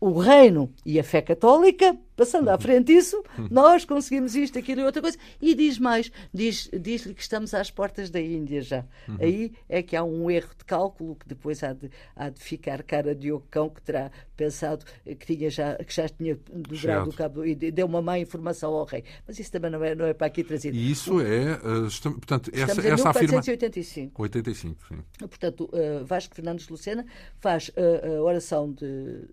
[0.00, 2.60] o reino e a fé católica, passando à uhum.
[2.60, 3.48] frente isso, uhum.
[3.50, 5.18] nós conseguimos isto, aquilo e outra coisa.
[5.40, 8.84] E diz mais, diz-lhe diz que estamos às portas da Índia já.
[9.08, 9.16] Uhum.
[9.20, 12.82] Aí é que há um erro de cálculo que depois há de, há de ficar
[12.82, 17.44] cara de ocão que terá pensado que, tinha já, que já tinha dobrado o cabo
[17.44, 19.02] e deu uma má informação ao rei.
[19.26, 20.76] Mas isso também não é, não é para aqui trazido.
[20.76, 24.22] E isso é, uh, portanto, essa, estamos em essa 1485.
[24.22, 24.98] 85, sim.
[25.18, 27.04] Portanto, uh, Vasco Fernandes de Lucena
[27.40, 29.26] faz uh, a oração de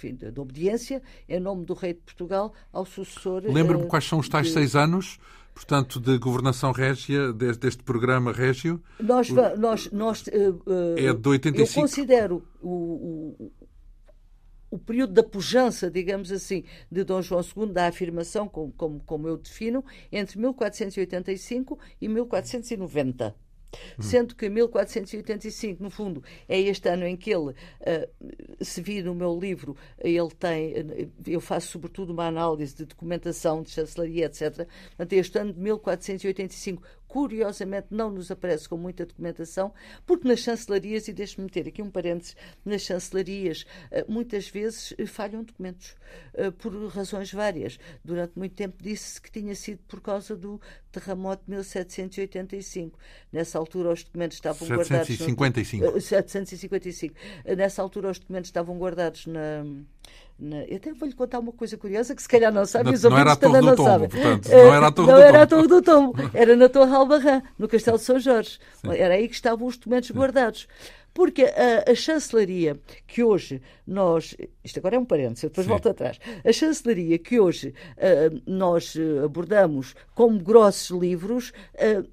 [0.00, 3.42] enfim, de, de, obediência, em nome do rei de Portugal, ao sucessor.
[3.44, 4.54] Lembra-me uh, quais são os tais de...
[4.54, 5.18] seis anos?
[5.52, 8.82] Portanto, de governação régia, deste, programa régio?
[8.98, 11.78] Nós, nós, nós uh, é de 85.
[11.78, 13.52] Eu considero o, o,
[14.70, 19.28] o período da pujança, digamos assim, de Dom João II, da afirmação, como, como, como
[19.28, 23.34] eu defino, entre 1485 e 1490.
[23.98, 29.14] Sendo que 1485, no fundo, é este ano em que ele, uh, se vir no
[29.14, 34.66] meu livro, ele tem, uh, eu faço sobretudo uma análise de documentação, de chancelaria, etc.
[34.88, 39.74] Portanto, este ano de 1485 curiosamente não nos aparece com muita documentação,
[40.06, 45.06] porque nas chancelarias, e deixe-me meter aqui um parênteses, nas chancelarias eh, muitas vezes eh,
[45.06, 45.96] falham documentos,
[46.34, 47.80] eh, por razões várias.
[48.04, 50.60] Durante muito tempo disse-se que tinha sido por causa do
[50.92, 52.96] terremoto de 1785.
[53.32, 55.36] Nessa altura os documentos estavam 755.
[55.36, 55.94] guardados...
[55.94, 57.14] No, 755.
[57.56, 59.64] Nessa altura os documentos estavam guardados na na...
[60.40, 63.36] Eu até vou-lhe contar uma coisa curiosa que se calhar não sabe, os não a
[63.36, 65.68] Torre do Tombo, portanto, não era a Torre não do era Tombo.
[66.14, 68.58] do era na Torre Albarrã, no Castelo de São Jorge.
[68.80, 68.94] Sim.
[68.94, 70.66] Era aí que estavam os documentos guardados.
[71.12, 74.34] Porque a, a, chancelaria que hoje nós.
[74.64, 75.70] Isto agora é um parênteses, depois Sim.
[75.70, 76.18] volto atrás.
[76.44, 81.52] A chancelaria que hoje uh, nós abordamos como grossos livros.
[81.74, 82.08] Uh,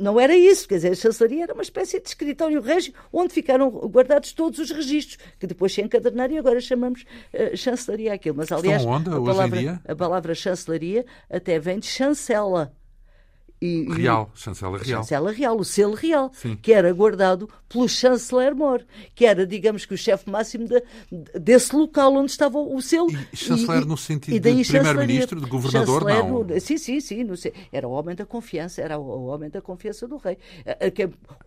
[0.00, 3.68] não era isso, quer dizer, a chancelaria era uma espécie de escritório régio onde ficaram
[3.70, 8.36] guardados todos os registros, que depois se encadernaram e agora chamamos uh, chancelaria aquilo.
[8.36, 12.72] Mas, aliás, a, palavra, a palavra chancelaria até vem de chancela.
[13.62, 15.02] E, real, chancela real.
[15.02, 16.56] Chancela real, o selo real, Sim.
[16.56, 18.82] que era guardado pelo chanceler Mor,
[19.14, 20.82] que era, digamos que, o chefe máximo de,
[21.38, 23.10] desse local onde estava o selo.
[23.10, 26.42] E chanceler e, no sentido de primeiro-ministro, de governador, não?
[26.42, 27.22] No, sim, sim, sim.
[27.22, 27.34] No,
[27.70, 30.38] era o homem da confiança, era o, homem da confiança do rei.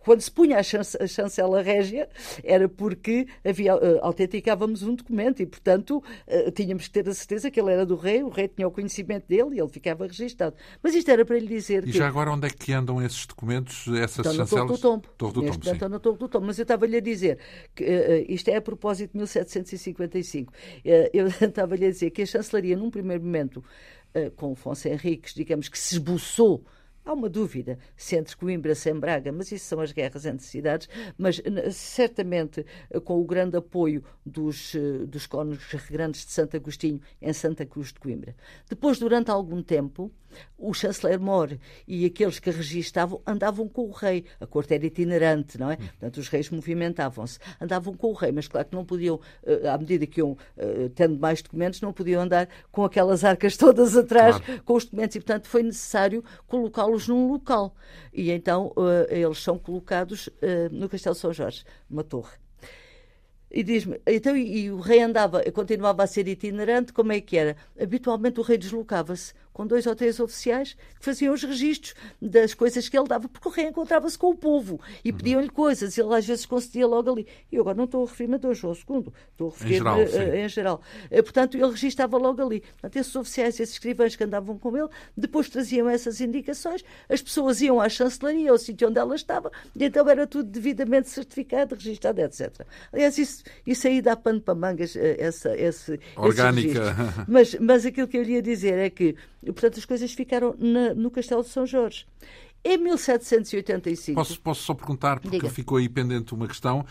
[0.04, 2.08] Quando se punha a, chance, a chancela régia,
[2.44, 7.50] era porque havia, uh, autenticávamos um documento e, portanto, uh, tínhamos que ter a certeza
[7.50, 10.54] que ele era do rei, o rei tinha o conhecimento dele e ele ficava registado.
[10.80, 13.26] Mas isto era para lhe dizer e que já agora onde é que andam esses
[13.26, 14.48] documentos, essas estão chancelas?
[14.50, 15.08] Torre do Tombo.
[15.16, 16.46] Torre do Tombo, estão Torre do Tombo.
[16.46, 17.38] Mas eu estava-lhe a dizer
[17.74, 20.52] que uh, isto é a propósito de 1755.
[20.52, 20.54] Uh,
[21.12, 23.64] eu estava-lhe a dizer que a chancelaria, num primeiro momento,
[24.14, 26.64] uh, com Afonso Henriques, digamos que se esboçou
[27.06, 30.88] Há uma dúvida se entre Coimbra e Braga, mas isso são as guerras entre cidades,
[31.18, 31.40] mas
[31.72, 37.32] certamente eh, com o grande apoio dos, eh, dos cônegos grandes de Santo Agostinho em
[37.34, 38.34] Santa Cruz de Coimbra.
[38.70, 40.10] Depois, durante algum tempo,
[40.58, 44.24] o chanceler More e aqueles que registavam andavam com o rei.
[44.40, 45.76] A corte era itinerante, não é?
[45.76, 47.38] Portanto, os reis movimentavam-se.
[47.60, 50.36] Andavam com o rei, mas claro que não podiam, eh, à medida que iam
[50.94, 54.62] tendo mais documentos, não podiam andar com aquelas arcas todas atrás claro.
[54.64, 55.16] com os documentos.
[55.16, 56.24] E, portanto, foi necessário
[56.94, 57.74] colocá-los num local.
[58.12, 58.72] E então
[59.08, 60.30] eles são colocados
[60.70, 62.43] no Castelo São Jorge, uma torre.
[63.56, 67.36] E diz-me, então, e, e, o rei andava, continuava a ser itinerante, como é que
[67.36, 67.56] era?
[67.80, 72.88] Habitualmente o rei deslocava-se com dois ou três oficiais que faziam os registros das coisas
[72.88, 75.16] que ele dava, porque o rei encontrava-se com o povo e uhum.
[75.16, 77.28] pediam-lhe coisas, e ele às vezes concedia logo ali.
[77.50, 79.78] E eu agora não estou a referir-me a Dom João II, estou a referir-me em
[79.78, 79.98] geral.
[79.98, 80.82] Uh, em geral.
[81.04, 82.60] Uh, portanto, ele registava logo ali.
[82.60, 87.60] Portanto, esses oficiais, esses escrivães que andavam com ele, depois traziam essas indicações, as pessoas
[87.60, 92.20] iam à chancelaria, ao sítio onde ela estava, e então era tudo devidamente certificado, registado,
[92.20, 92.66] etc.
[92.92, 96.94] Aliás, isso, isso aí dá pano para mangas, eh, essa, esse, Orgânica.
[97.28, 101.10] Mas, mas aquilo que eu ia dizer é que portanto, as coisas ficaram na, no
[101.10, 102.06] Castelo de São Jorge.
[102.64, 104.14] Em 1785.
[104.14, 105.50] Posso, posso só perguntar, porque Diga.
[105.50, 106.84] ficou aí pendente uma questão.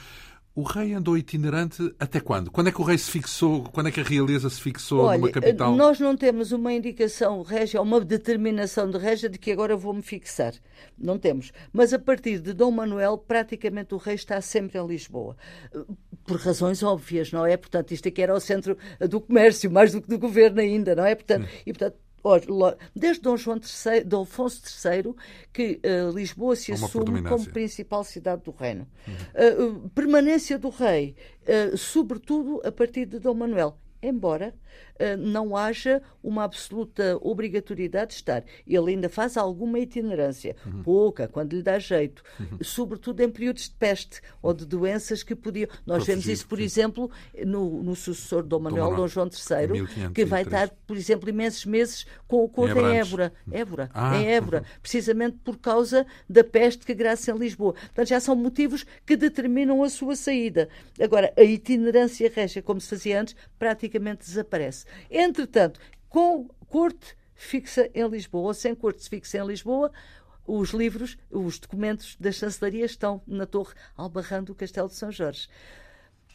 [0.56, 2.52] O rei andou itinerante até quando?
[2.52, 3.64] Quando é que o rei se fixou?
[3.64, 5.76] Quando é que a realeza se fixou Olha, numa capital?
[5.76, 10.54] Nós não temos uma indicação régia, uma determinação de régia de que agora vou-me fixar.
[10.96, 11.52] Não temos.
[11.72, 15.36] Mas a partir de Dom Manuel, praticamente o rei está sempre em Lisboa.
[16.24, 17.58] Por razões óbvias, não é?
[17.58, 18.78] Portanto, isto aqui era o centro
[19.10, 21.16] do comércio, mais do que do governo ainda, não é?
[21.16, 21.98] Portanto, e, portanto,
[22.96, 25.14] desde Dom João III, Dom Afonso III,
[25.52, 28.88] que uh, Lisboa se assume como principal cidade do reino.
[29.08, 29.76] Uhum.
[29.84, 34.54] Uh, permanência do rei, uh, sobretudo a partir de Dom Manuel, embora
[35.18, 38.44] não haja uma absoluta obrigatoriedade de estar.
[38.66, 40.84] Ele ainda faz alguma itinerância, uhum.
[40.84, 42.58] pouca, quando lhe dá jeito, uhum.
[42.62, 45.68] sobretudo em períodos de peste ou de doenças que podiam.
[45.86, 47.12] Nós vemos isso, por exemplo,
[47.46, 51.66] no, no sucessor de Dom Manuel, Dom João III, que vai estar, por exemplo, imensos
[51.66, 54.80] meses com o corpo em, em Évora, Évora ah, em Évora, uhum.
[54.82, 57.74] precisamente por causa da peste que graça em Lisboa.
[57.74, 60.70] Portanto, já são motivos que determinam a sua saída.
[61.02, 64.83] Agora, a itinerância régia, como se fazia antes, praticamente desaparece.
[65.10, 69.92] Entretanto, com corte fixa em Lisboa, ou sem corte fixa em Lisboa,
[70.46, 75.48] os livros, os documentos da chancelaria estão na Torre Albarrão do Castelo de São Jorge.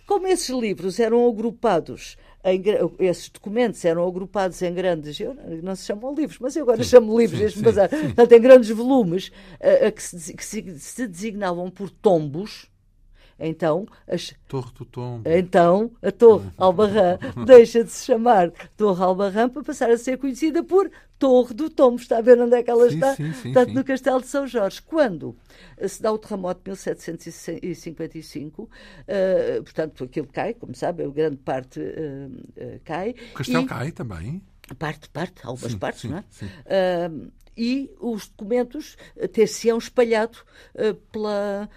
[0.06, 2.62] Como esses livros eram agrupados, em,
[2.98, 6.88] esses documentos eram agrupados em grandes, eu, não se chamam livros, mas eu agora sim,
[6.88, 9.30] chamo livros, sim, sim, portanto, em grandes volumes,
[9.60, 12.67] a, a que, se, que se, se designavam por tombos,
[13.38, 14.34] então, as...
[14.48, 15.28] Torre do Tombo.
[15.28, 20.64] Então, a Torre Albarrã deixa de se chamar Torre Albarrã para passar a ser conhecida
[20.64, 22.00] por Torre do Tombo.
[22.00, 23.14] Está a ver onde é que ela sim, está?
[23.14, 24.82] Sim, sim, Portanto, no Castelo de São Jorge.
[24.82, 25.36] Quando
[25.86, 28.68] se dá o terremoto de 1755, uh,
[29.06, 33.14] eh, portanto, aquilo cai, como sabe, a grande parte uh, uh, cai.
[33.32, 33.66] O castelo e...
[33.66, 34.42] cai também?
[34.78, 36.24] Parte, parte, algumas partes, não é?
[37.56, 38.98] e os documentos
[39.32, 40.38] ter-se-ão espalhado
[41.10, 41.68] pela,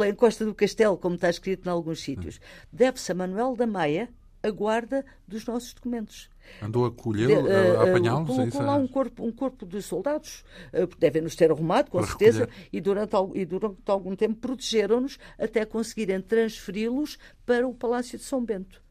[0.00, 2.40] pela encosta do castelo, como está escrito em alguns sítios.
[2.72, 4.08] Deve-se a Manuel da Maia
[4.42, 6.30] a guarda dos nossos documentos.
[6.62, 8.30] Andou a colher, uh, eh, a apanhá-los?
[8.30, 12.06] É colocou lá um corpo, um corpo de soldados, uh, devem-nos ter arrumado, com Para
[12.06, 18.24] certeza, e durante, e durante algum tempo protegeram-nos até conseguirem transferi-los para o Palácio de
[18.24, 18.82] São Bento.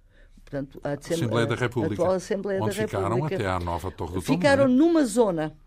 [0.44, 2.04] Portanto, a, Assembleia da República.
[2.04, 3.36] A Assembleia onde da ficaram República.
[3.36, 4.26] até à nova Torre do Tombo.
[4.26, 4.68] Ficaram é?
[4.68, 5.58] numa zona.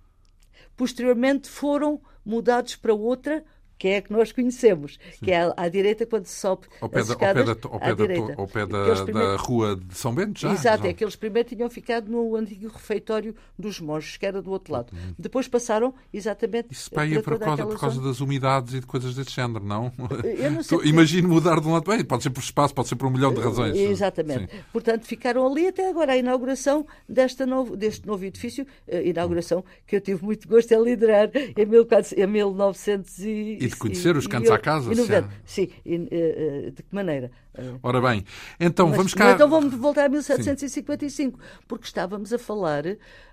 [0.77, 3.45] Posteriormente foram mudados para outra,
[3.83, 5.25] que é a que nós conhecemos, Sim.
[5.25, 7.81] que é à, direita quando se sobe ao pé, da, escadas, ao pé, da, ao
[7.81, 9.29] pé, da, ao pé da, primeiro...
[9.33, 10.53] da, rua de São Bento, já?
[10.53, 10.91] Exato, já.
[10.91, 14.73] é que eles primeiro tinham ficado no antigo refeitório dos monges, que era do outro
[14.73, 14.93] lado.
[14.93, 15.15] Uhum.
[15.19, 16.69] Depois passaram exatamente...
[16.71, 19.93] Isso para é por causa, por causa das umidades e de coisas desse género, não?
[20.23, 21.91] Eu não sei Imagino mudar de um lado...
[21.91, 23.77] Bem, pode ser por espaço, pode ser por um milhão de razões.
[23.77, 24.49] Exatamente.
[24.49, 24.61] Sim.
[24.73, 29.97] Portanto, ficaram ali até agora a inauguração desta novo, deste novo edifício, a inauguração que
[29.97, 33.59] eu tive muito gosto em liderar em, 14, em 1900 e...
[33.61, 34.93] E de conhecer os cantos à casa?
[34.93, 35.69] E 90, sim.
[35.85, 37.31] E, uh, de que maneira?
[37.55, 38.25] Uh, Ora bem,
[38.59, 39.33] então mas, vamos cá.
[39.33, 41.47] Então vamos voltar a 1755, sim.
[41.67, 42.85] porque estávamos a falar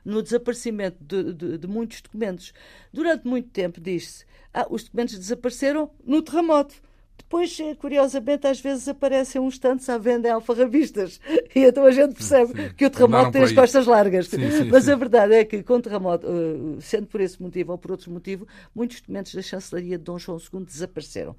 [0.03, 2.53] no desaparecimento de, de, de muitos documentos.
[2.91, 6.75] Durante muito tempo diz-se: ah, os documentos desapareceram no terremoto
[7.19, 11.19] depois, eh, curiosamente, às vezes aparecem uns tantos à venda em alfarrabistas.
[11.55, 12.69] E então a gente percebe sim.
[12.77, 14.27] que o terremoto tem as costas largas.
[14.27, 17.71] Sim, sim, Mas a verdade é que, com o terremoto, uh, sendo por esse motivo
[17.71, 21.35] ou por outro motivo, muitos documentos da chancelaria de Dom João II desapareceram.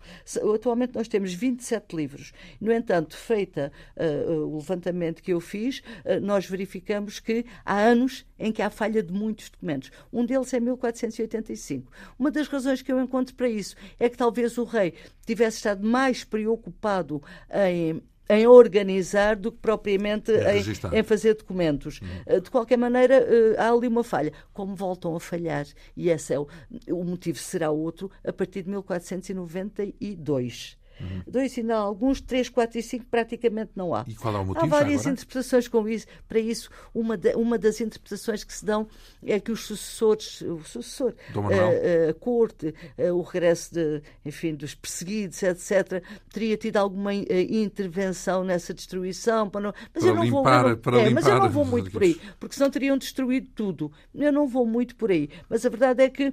[0.52, 2.32] Atualmente nós temos 27 livros.
[2.60, 8.26] No entanto, feita uh, o levantamento que eu fiz, uh, nós verificamos que há anos
[8.36, 9.92] em que há falha de muitos documentos.
[10.12, 11.92] Um deles é 1485.
[12.18, 14.94] Uma das razões que eu encontro para isso é que talvez o rei
[15.34, 22.00] tivesse estado mais preocupado em em organizar do que propriamente em, em, fazer documentos.
[22.00, 22.40] Uhum.
[22.40, 24.32] De qualquer maneira, eh, há ali uma falha.
[24.52, 25.66] Como voltam a falhar,
[25.96, 26.46] e esse é o,
[26.92, 30.78] o motivo será outro, a partir de 1492.
[31.00, 31.22] Uhum.
[31.26, 34.04] Dois ainda alguns, três, quatro e cinco praticamente não há.
[34.06, 34.66] E qual é o motivo?
[34.66, 36.06] Há várias interpretações com isso.
[36.28, 38.86] Para isso, uma, uma das interpretações que se dão
[39.24, 43.74] é que os sucessores, o sucessor, a, eh, eh, a, corte, a, eh, o regresso
[43.74, 49.48] de, enfim, dos perseguidos, etc., teria tido alguma intervenção nessa destruição.
[49.48, 51.90] Para não, mas para eu não limpar, vou, para é, mas eu não vou muito
[51.90, 53.90] por aí, porque senão teriam destruído tudo.
[54.14, 55.30] Eu não vou muito por aí.
[55.48, 56.32] Mas a verdade é que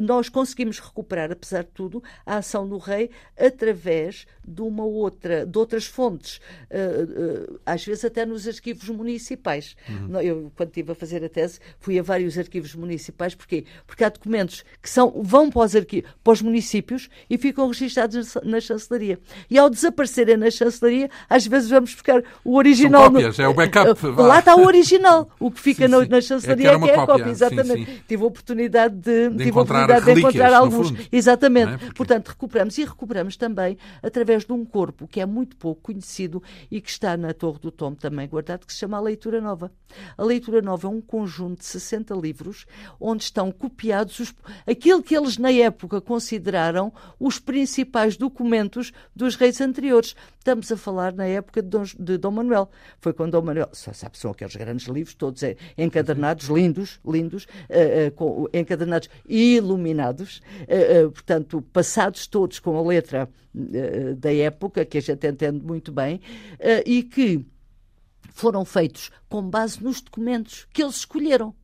[0.00, 5.58] nós conseguimos recuperar, apesar de tudo, a ação do rei através de uma outra, de
[5.58, 9.76] outras fontes, uh, uh, às vezes até nos arquivos municipais.
[9.88, 10.20] Uhum.
[10.20, 13.34] Eu, quando estive a fazer a tese, fui a vários arquivos municipais.
[13.34, 13.64] Porquê?
[13.86, 18.34] Porque há documentos que são, vão para os, arquivos, para os municípios e ficam registados
[18.42, 19.18] na chancelaria.
[19.50, 23.02] E ao desaparecerem na chancelaria, às vezes vamos buscar o original.
[23.02, 24.06] São cópias, no, é o backup.
[24.16, 25.28] Lá está o original.
[25.38, 26.08] O que fica sim, sim.
[26.08, 27.28] na chancelaria é, que é, a cópia.
[27.28, 27.84] Exatamente.
[27.84, 30.92] Sim, tive a oportunidade de, de encontrar, de encontrar alguns.
[31.10, 31.72] Exatamente.
[31.72, 31.76] É?
[31.78, 31.94] Porque...
[31.94, 32.78] Portanto, recuperamos.
[32.78, 37.16] E recuperamos também através de um corpo que é muito pouco conhecido e que está
[37.16, 39.70] na Torre do Tom também guardado, que se chama A Leitura Nova.
[40.16, 42.66] A Leitura Nova é um conjunto de 60 livros
[43.00, 44.34] onde estão copiados os,
[44.66, 50.14] aquilo que eles na época consideraram os principais documentos dos reis anteriores.
[50.48, 52.70] Estamos a falar na época de Dom, de Dom Manuel.
[53.00, 55.42] Foi quando Dom Manuel, sabe, são aqueles grandes livros, todos
[55.76, 62.82] encadernados, lindos, lindos, uh, uh, com, encadernados e iluminados, uh, portanto, passados todos com a
[62.82, 63.28] letra
[64.16, 66.18] da época, que a gente entende muito bem,
[66.86, 67.44] e que
[68.32, 71.54] foram feitos com base nos documentos que eles escolheram.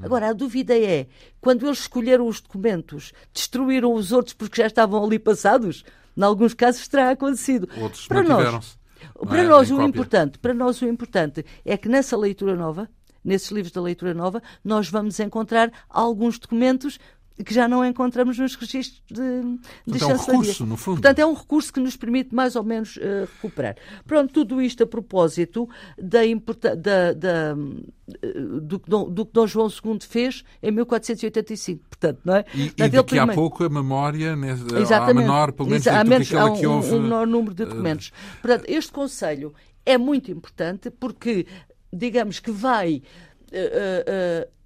[0.00, 1.08] Agora, a dúvida é,
[1.40, 5.84] quando eles escolheram os documentos, destruíram os outros porque já estavam ali passados?
[6.18, 7.68] Em alguns casos terá acontecido.
[7.80, 8.76] Outros para nós,
[9.24, 9.46] para é?
[9.46, 12.90] nós o importante, para nós o importante é que nessa leitura nova,
[13.24, 16.98] nesses livros da leitura nova, nós vamos encontrar alguns documentos
[17.44, 19.42] que já não encontramos nos registros de,
[19.86, 20.10] de Portanto.
[20.10, 20.94] É um recurso, no fundo.
[20.96, 23.76] Portanto, é um recurso que nos permite mais ou menos uh, recuperar.
[24.06, 26.20] Pronto, tudo isto a propósito da,
[26.74, 32.44] da, da do, do, do, que Dom João II fez em 1485, portanto, não é?
[32.54, 33.32] E, e daqui primeiro...
[33.32, 36.94] a pouco a memória, né, a menor, pelo menos, Exa, menos há um, que houve...
[36.94, 38.08] um menor número de documentos.
[38.08, 38.42] Uh...
[38.42, 41.46] Portanto, este Conselho é muito importante porque,
[41.92, 43.02] digamos que vai...
[43.50, 44.57] Uh, uh,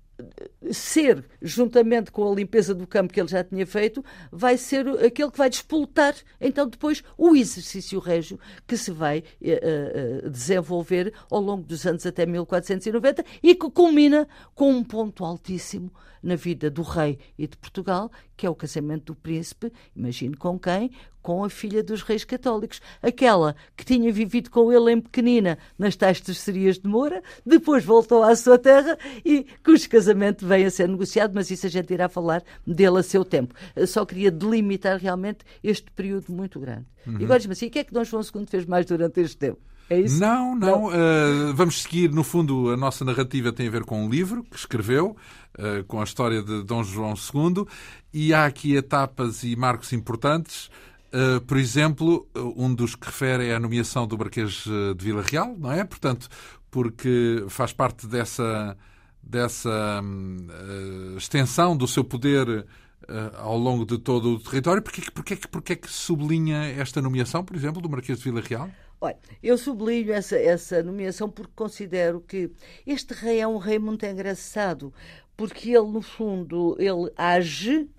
[0.70, 5.30] ser, juntamente com a limpeza do campo que ele já tinha feito, vai ser aquele
[5.30, 11.62] que vai despoltar, então, depois, o exercício régio que se vai uh, desenvolver ao longo
[11.62, 15.90] dos anos até 1490 e que culmina com um ponto altíssimo
[16.22, 20.58] na vida do rei e de Portugal, que é o casamento do príncipe, imagino com
[20.58, 20.90] quem?
[21.20, 25.94] Com a filha dos reis católicos, aquela que tinha vivido com ele em pequenina nas
[25.96, 30.88] tais tercerias de Moura, depois voltou à sua terra e cujo casamento vem a ser
[30.88, 33.54] negociado, mas isso a gente irá falar dele a seu tempo.
[33.76, 36.86] Eu só queria delimitar realmente este período muito grande.
[37.06, 37.20] Uhum.
[37.20, 39.36] E agora diz-me assim, o que é que Dom João II fez mais durante este
[39.36, 39.60] tempo?
[39.92, 40.18] É isso?
[40.18, 40.68] Não, não.
[40.68, 40.86] não.
[40.86, 44.56] Uh, vamos seguir, no fundo, a nossa narrativa tem a ver com um livro que
[44.56, 45.14] escreveu,
[45.58, 47.66] uh, com a história de Dom João II,
[48.12, 50.70] e há aqui etapas e marcos importantes.
[51.12, 52.26] Uh, por exemplo,
[52.56, 54.64] um dos que refere é a nomeação do Marquês
[54.96, 55.84] de Vila Real, não é?
[55.84, 56.26] Portanto,
[56.70, 58.74] porque faz parte dessa,
[59.22, 64.80] dessa uh, extensão do seu poder uh, ao longo de todo o território.
[64.80, 68.70] Porquê, porquê, porquê é que sublinha esta nomeação, por exemplo, do Marquês de Vila Real?
[69.04, 72.52] Olha, eu sublinho essa, essa nomeação porque considero que
[72.86, 74.94] este rei é um rei muito engraçado,
[75.36, 77.90] porque ele, no fundo, ele age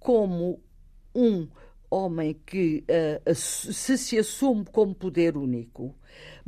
[0.00, 0.60] como
[1.14, 1.46] um
[1.88, 2.84] homem que
[3.28, 5.94] uh, se, se assume como poder único,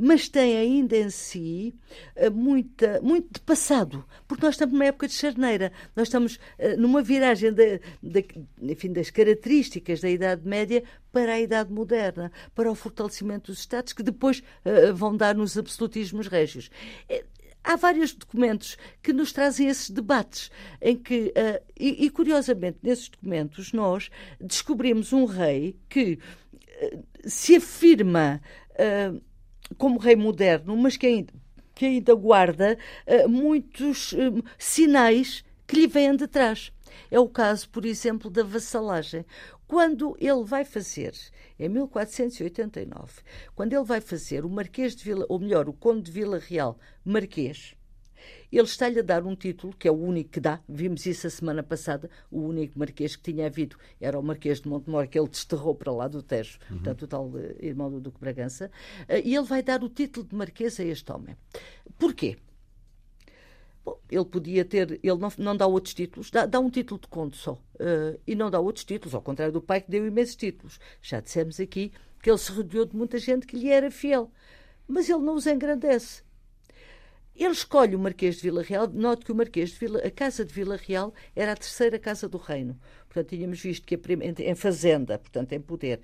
[0.03, 1.75] mas tem ainda em si
[2.17, 6.75] uh, muita, muito de passado, porque nós estamos numa época de charneira, nós estamos uh,
[6.75, 8.25] numa viragem de, de,
[8.63, 13.93] enfim, das características da Idade Média para a Idade Moderna, para o fortalecimento dos Estados,
[13.93, 14.41] que depois
[14.95, 16.71] vão dar nos absolutismos régios.
[17.63, 20.49] Há vários documentos que nos trazem esses debates,
[20.81, 24.09] em que, uh, e, e, curiosamente, nesses documentos, nós
[24.39, 26.17] descobrimos um rei que
[27.25, 29.21] se afirma uh,
[29.77, 31.33] como rei moderno, mas que ainda,
[31.73, 36.71] que ainda guarda uh, muitos uh, sinais que lhe vêm de trás.
[37.09, 39.25] É o caso, por exemplo, da vassalagem.
[39.67, 41.13] Quando ele vai fazer,
[41.57, 43.21] em 1489,
[43.55, 46.77] quando ele vai fazer o Marquês de Vila, ou melhor, o Conde de Vila Real
[47.05, 47.73] Marquês,
[48.51, 51.29] ele está-lhe a dar um título, que é o único que dá, vimos isso a
[51.29, 55.29] semana passada, o único marquês que tinha havido era o Marquês de Montemor, que ele
[55.29, 56.77] desterrou para lá do Tejo, uhum.
[56.77, 58.71] portanto, o tal uh, irmão do Duque Bragança,
[59.09, 61.35] uh, e ele vai dar o título de marquês a este homem.
[61.97, 62.37] Porquê?
[63.83, 67.07] Bom, ele podia ter, ele não, não dá outros títulos, dá, dá um título de
[67.07, 70.35] conde só, uh, e não dá outros títulos, ao contrário do pai que deu imensos
[70.35, 70.79] títulos.
[71.01, 71.91] Já dissemos aqui
[72.21, 74.31] que ele se rodeou de muita gente que lhe era fiel,
[74.87, 76.23] mas ele não os engrandece.
[77.41, 78.87] Ele escolhe o Marquês de Vila Real.
[78.87, 82.29] Note que o Marquês de Vila, a Casa de Vila Real era a terceira casa
[82.29, 82.77] do reino.
[83.11, 85.99] Portanto, tínhamos visto que a primeira, em fazenda, portanto, em poder,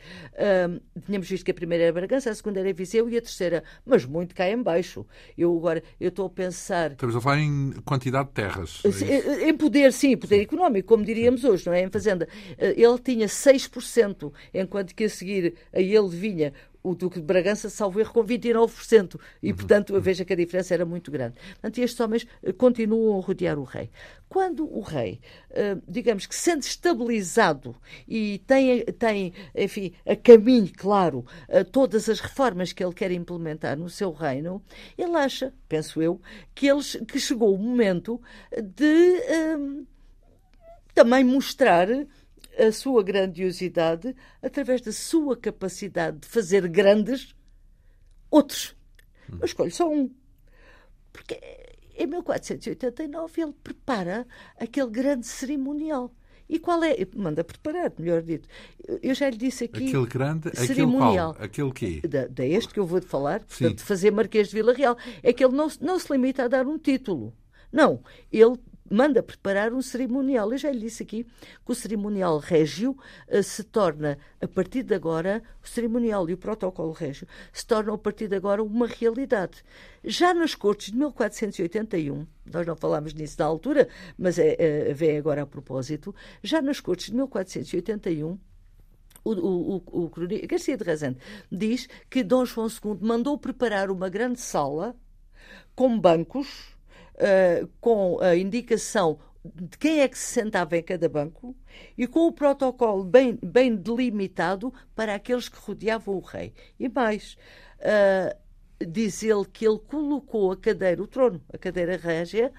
[1.06, 4.04] tínhamos visto que a primeira era Bragança, a segunda era Viseu e a terceira, mas
[4.04, 5.06] muito cá em baixo.
[5.38, 6.92] Eu agora, eu estou a pensar...
[6.92, 8.82] Estamos a falar em quantidade de terras.
[8.84, 10.42] É em poder, sim, poder sim.
[10.42, 11.48] económico, como diríamos sim.
[11.48, 11.84] hoje, não é?
[11.84, 12.28] Em fazenda.
[12.58, 16.52] Eh, ele tinha 6%, enquanto que a seguir a ele vinha
[16.90, 19.20] o Duque de Bragança, salvo erro, com 29%.
[19.42, 19.56] E, uhum.
[19.56, 21.36] portanto, veja que a diferença era muito grande.
[21.54, 23.90] Portanto, estes homens eh, continuam a rodear o rei.
[24.30, 25.20] Quando o rei,
[25.52, 27.76] eh, digamos que sendo estabilizado
[28.08, 33.78] e tem, tem enfim, a caminho, claro, eh, todas as reformas que ele quer implementar
[33.78, 34.62] no seu reino,
[34.98, 36.22] ele acha, penso eu,
[36.56, 38.22] que, eles, que chegou o momento
[38.52, 39.86] de
[40.94, 41.88] também mostrar
[42.58, 47.36] a sua grandiosidade através da sua capacidade de fazer grandes
[48.30, 48.76] outros.
[49.40, 50.10] Eu escolho só um.
[51.12, 51.40] Porque
[51.96, 54.28] em 1489 ele prepara
[54.60, 56.14] aquele grande cerimonial.
[56.50, 56.96] E qual é?
[57.14, 58.48] Manda preparar, melhor dito.
[59.04, 59.90] Eu já lhe disse aqui.
[59.90, 61.36] Aquele grande, cerimonial.
[61.40, 62.02] Aquele, quê?
[62.08, 64.98] Da, da este que eu vou falar, portanto, de fazer Marquês de Vila Real.
[65.22, 67.34] É que ele não, não se limita a dar um título.
[67.70, 68.02] Não.
[68.32, 68.56] Ele
[68.90, 70.52] manda preparar um cerimonial.
[70.52, 72.98] Eu já lhe disse aqui que o cerimonial régio
[73.30, 77.96] uh, se torna, a partir de agora, o cerimonial e o protocolo régio se tornam,
[77.96, 79.64] a partir de agora, uma realidade.
[80.04, 85.18] Já nas Cortes de 1481, nós não falámos nisso na altura, mas é, é, vem
[85.18, 88.38] agora a propósito, já nas Cortes de 1481,
[89.24, 90.12] o, o, o, o
[90.48, 91.18] Garcia de Rezende
[91.52, 94.96] diz que Dom João II mandou preparar uma grande sala
[95.76, 96.77] com bancos
[97.18, 101.56] uh, com a indicação de quem é que se sentava em cada banco
[101.98, 106.54] e com o protocolo bem, bem delimitado para aqueles que rodeavam o rei.
[106.80, 107.38] E mais,
[107.80, 108.36] uh,
[108.86, 112.52] diz ele que ele colocou a cadeira, o trono, a cadeira régia,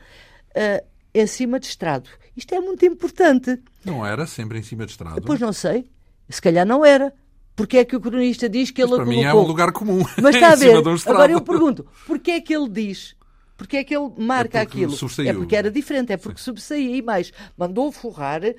[0.50, 2.09] uh, em cima de estrado.
[2.36, 3.61] Isto é muito importante.
[3.84, 5.20] Não era sempre em cima de estrado?
[5.22, 5.90] Pois não sei.
[6.28, 7.12] Se calhar não era.
[7.56, 9.24] Porque é que o cronista diz que ele Mas para colocou...
[9.24, 10.04] mim é um lugar comum.
[10.22, 10.76] Mas está a ver.
[11.06, 13.16] Agora eu pergunto, porquê é que ele diz
[13.59, 14.92] porque é que ele marca é aquilo?
[14.92, 15.30] Subsaiu.
[15.30, 17.32] É porque era diferente, é porque subsaía e mais.
[17.56, 18.54] Mandou forrar uh, uh,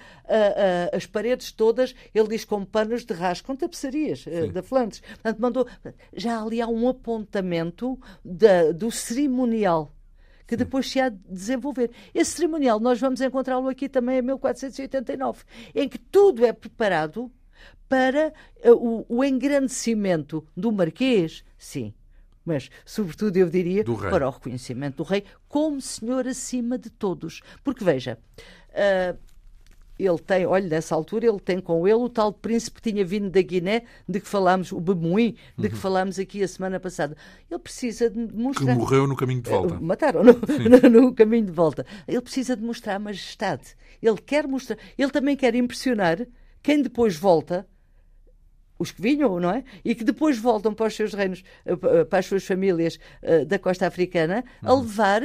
[0.96, 5.00] as paredes todas, ele diz com panos de rasco, com tapeçarias uh, da Flandres.
[5.00, 5.68] Portanto, mandou.
[6.14, 9.96] Já ali há um apontamento da, do cerimonial
[10.46, 11.92] que depois se há de desenvolver.
[12.14, 15.44] Esse cerimonial nós vamos encontrá-lo aqui também em 1489,
[15.76, 17.32] em que tudo é preparado
[17.88, 18.34] para
[18.66, 21.94] o, o engrandecimento do Marquês, sim,
[22.50, 27.42] mas, sobretudo, eu diria, para o reconhecimento do rei como senhor acima de todos.
[27.64, 28.18] Porque, veja,
[28.72, 29.18] uh,
[30.00, 33.30] ele tem, olha, nessa altura, ele tem com ele o tal príncipe que tinha vindo
[33.30, 35.70] da Guiné, de que falámos, o Bemuim, de uhum.
[35.72, 37.16] que falámos aqui a semana passada.
[37.52, 38.74] Ele precisa de mostrar.
[38.74, 39.76] Que morreu no caminho de volta.
[39.76, 40.34] Uh, mataram no,
[40.90, 41.86] no, no, caminho de volta.
[42.08, 43.76] Ele precisa de mostrar a majestade.
[44.02, 44.78] Ele quer mostrar.
[44.98, 46.26] Ele também quer impressionar
[46.64, 47.68] quem depois volta
[48.80, 49.64] os que vinham, não é?
[49.84, 51.76] E que depois voltam para os seus reinos, eh,
[52.06, 54.80] para as suas famílias eh, da costa africana, a uhum.
[54.80, 55.22] levar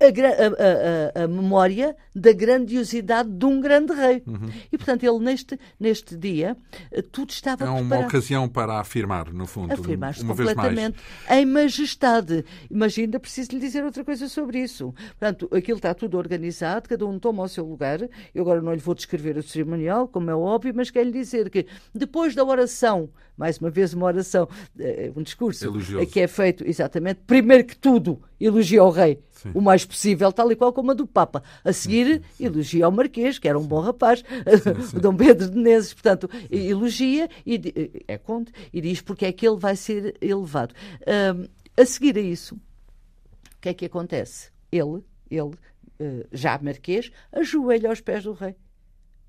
[0.00, 4.22] a, a, a, a, memória da grandiosidade de um grande rei.
[4.26, 4.50] Uhum.
[4.72, 6.56] E, portanto, ele, neste, neste dia,
[6.90, 8.06] eh, tudo estava É uma preparado.
[8.06, 11.38] ocasião para afirmar, no fundo, Afirmar-se uma completamente vez mais.
[11.40, 12.44] em majestade.
[12.70, 14.94] Mas ainda preciso lhe dizer outra coisa sobre isso.
[15.18, 18.00] Portanto, aquilo está tudo organizado, cada um toma o seu lugar.
[18.34, 21.50] Eu agora não lhe vou descrever o cerimonial, como é óbvio, mas quero lhe dizer
[21.50, 24.46] que depois da oração, mais uma vez uma oração,
[24.78, 26.06] eh, um discurso Elogioso.
[26.06, 29.52] que é feito, exatamente, primeiro que tudo, elogia o rei Sim.
[29.54, 31.42] o mais possível, tal e qual como a do Papa.
[31.64, 34.22] A seguir, sim, elogia o Marquês, que era um bom rapaz,
[34.94, 39.48] o Dom Pedro de Menezes, portanto, elogia e é conte e diz porque é que
[39.48, 40.74] ele vai ser elevado.
[41.34, 41.48] Um,
[41.80, 44.50] a seguir a isso, o que é que acontece?
[44.70, 45.52] Ele, ele,
[46.30, 48.54] já Marquês, ajoelha aos pés do rei.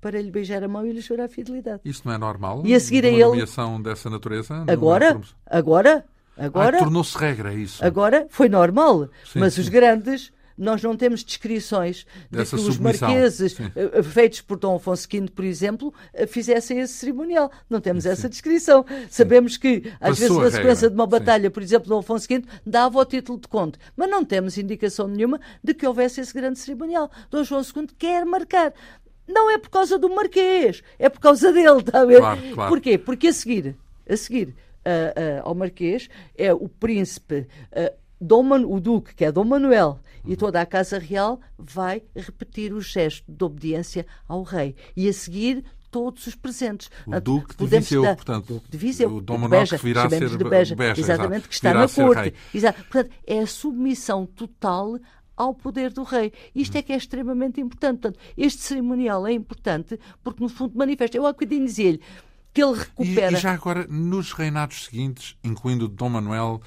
[0.02, 1.80] Para lhe beijar a mão e lhe jurar a fidelidade.
[1.84, 2.62] Isso não é normal?
[2.66, 3.22] E a seguir a ele.
[3.22, 4.64] nomeação dessa natureza?
[4.68, 5.20] Agora?
[5.46, 6.04] Agora?
[6.36, 6.78] Agora?
[6.78, 7.84] Ah, tornou-se regra, é isso?
[7.84, 9.08] Agora foi normal.
[9.24, 9.60] Sim, mas sim.
[9.60, 13.70] os grandes nós não temos descrições de Dessa que os submissão, marqueses, sim.
[13.74, 17.50] eh, feitos por Dom Afonso V, por exemplo, eh, fizessem esse cerimonial.
[17.68, 18.84] Não temos essa descrição.
[19.10, 22.28] Sabemos que, às Passou vezes, na sequência regra, de uma batalha, por exemplo, Dom Afonso
[22.28, 23.78] V dava o título de conde.
[23.96, 27.10] Mas não temos indicação nenhuma de que houvesse esse grande cerimonial.
[27.30, 28.72] Dom João II quer marcar.
[29.28, 32.18] Não é por causa do Marquês, é por causa dele, está a ver?
[32.18, 32.68] Claro, claro.
[32.70, 32.98] Porquê?
[32.98, 33.76] Porque a seguir,
[34.08, 34.54] a seguir
[34.84, 39.44] ah, ah, ao Marquês é o príncipe ah, Dom Man- o Duque, que é Dom
[39.44, 44.76] Manuel, e toda a Casa Real vai repetir o gesto de obediência ao rei.
[44.96, 46.86] E a seguir todos os presentes.
[46.86, 50.04] O Portanto, Duque de Viseu, dar- portanto, Duque de Viseu, o Dom Manuel que virá
[50.06, 52.34] a ser de Beja, Beja, exatamente, exato, que está na corte.
[52.90, 54.98] Portanto, é a submissão total
[55.36, 56.32] ao poder do rei.
[56.54, 58.00] Isto é que é extremamente importante.
[58.00, 61.16] Portanto, este cerimonial é importante porque, no fundo, manifesta.
[61.16, 62.00] Eu há bocadinho dizia-lhe
[62.54, 63.32] que ele E, recupera.
[63.32, 66.60] e já agora, nos reinados seguintes, incluindo o de Dom Manuel,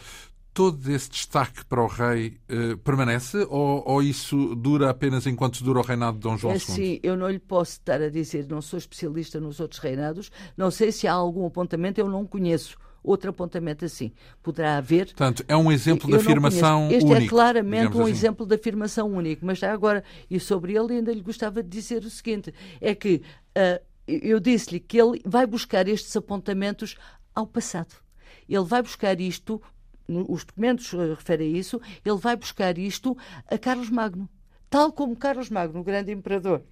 [0.54, 5.80] todo esse destaque para o rei eh, permanece ou, ou isso dura apenas enquanto dura
[5.80, 6.58] o reinado de Dom João II?
[6.58, 10.72] assim, eu não lhe posso estar a dizer, não sou especialista nos outros reinados, não
[10.72, 14.12] sei se há algum apontamento, eu não conheço outro apontamento assim.
[14.42, 15.08] Poderá haver.
[15.08, 16.98] Portanto, é um exemplo de afirmação conheço.
[16.98, 17.26] Este único.
[17.26, 18.12] é claramente um assim.
[18.12, 19.46] exemplo de afirmação único.
[19.46, 23.22] Mas já agora, e sobre ele ainda lhe gostava de dizer o seguinte: é que
[23.56, 26.96] ah, eu disse-lhe que ele vai buscar estes apontamentos
[27.34, 27.96] ao passado.
[28.48, 29.62] Ele vai buscar isto,
[30.08, 33.18] os documentos eh, referem a isso, ele vai buscar isto
[33.50, 34.30] a Carlos Magno.
[34.70, 36.64] Tal como Carlos Magno, o grande imperador,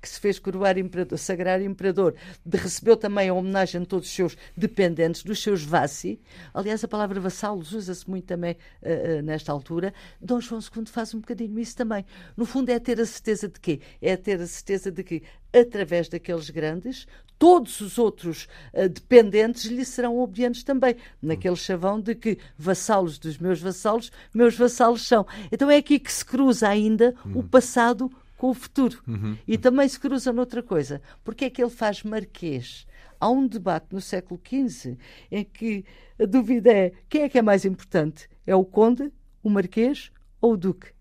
[0.00, 2.14] que se fez coroar imperador, sagrar imperador,
[2.44, 6.20] de- recebeu também a homenagem de todos os seus dependentes, dos seus vassi.
[6.54, 9.92] Aliás, a palavra vassalos usa-se muito também eh, eh, nesta altura.
[10.20, 12.04] Dom João II faz um bocadinho isso também.
[12.36, 13.80] No fundo, é ter a certeza de quê?
[14.00, 15.22] É ter a certeza de que,
[15.52, 17.06] através daqueles grandes,
[17.38, 20.96] todos os outros eh, dependentes lhe serão obedientes também.
[21.22, 25.26] Naquele chavão de que vassalos dos meus vassalos, meus vassalos são.
[25.52, 29.02] Então é aqui que se cruza ainda o passado com o futuro.
[29.46, 31.02] E também se cruza noutra coisa.
[31.22, 32.86] Porque é que ele faz marquês?
[33.20, 34.96] Há um debate no século XV
[35.30, 35.84] em que
[36.18, 38.28] a dúvida é quem é que é mais importante?
[38.46, 39.12] É o conde,
[39.42, 40.10] o marquês
[40.40, 40.92] ou o duque?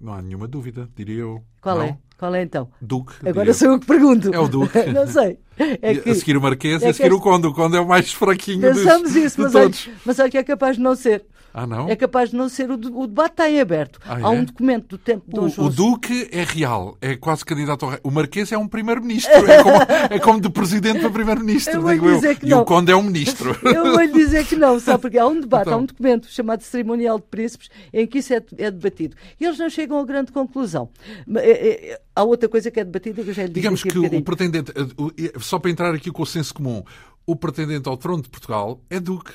[0.00, 1.44] Não há nenhuma dúvida, diria eu.
[1.60, 1.84] Qual Não?
[1.84, 1.98] é?
[2.16, 2.70] Qual é então?
[2.80, 3.28] Duque.
[3.28, 4.32] Agora sou eu que pergunto.
[4.32, 4.84] É o duque.
[4.92, 5.38] Não sei.
[5.58, 7.46] É E que- A seguir o Marquês e é a seguir que o Conde.
[7.46, 9.70] O Conde é o mais fraquinho dos, Pensamos isso, de mas olha,
[10.04, 11.24] mas olha que é capaz de não ser.
[11.56, 11.88] Ah, não?
[11.88, 12.68] É capaz de não ser.
[12.68, 14.00] O, o debate está em aberto.
[14.04, 14.26] Ah, Há é?
[14.26, 17.84] um documento do tempo de Dom O, João o Duque é real, é quase candidato
[17.84, 18.00] ao rei.
[18.02, 19.76] O Marquês é um primeiro-ministro, é como,
[20.10, 22.20] é como de presidente para primeiro-ministro, digo eu.
[22.34, 22.62] que E não.
[22.62, 23.56] o Conde é um ministro.
[23.62, 25.00] Eu vou lhe dizer que não, sabe?
[25.02, 25.74] Porque há um debate, Então.
[25.74, 29.14] há um documento chamado Cerimonial de Príncipes em que isso é, é debatido.
[29.40, 30.88] E eles não chegam a grande conclusão.
[31.36, 34.06] É, é, há outra coisa que é debatida que eu já lhe Digamos que um
[34.06, 35.12] o pretendente, eh, o-
[35.44, 36.82] só para entrar aqui com o senso comum,
[37.26, 39.32] o pretendente ao trono de Portugal é Duque,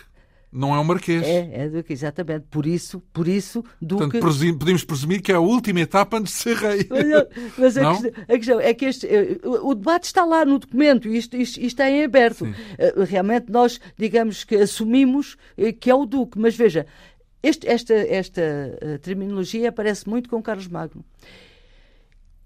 [0.52, 1.24] não é um Marquês.
[1.28, 2.46] É, é Duque, exatamente.
[2.50, 4.04] Por isso, por isso, Duque...
[4.04, 6.88] Portanto, presumo- podemos presumir que é a última etapa antes de ser rei.
[6.90, 7.08] Mas,
[7.58, 11.08] mas a, questão, a questão é que este, eh, o, debate está lá no documento
[11.08, 12.48] e isto, isto- isto está em aberto.
[12.80, 16.88] Eh, Realmente nós, digamos que assumimos eh, que é o Duque, mas veja,
[17.44, 18.42] este- esta, esta
[19.04, 21.06] terminologia aparece muito com Carlos Magno.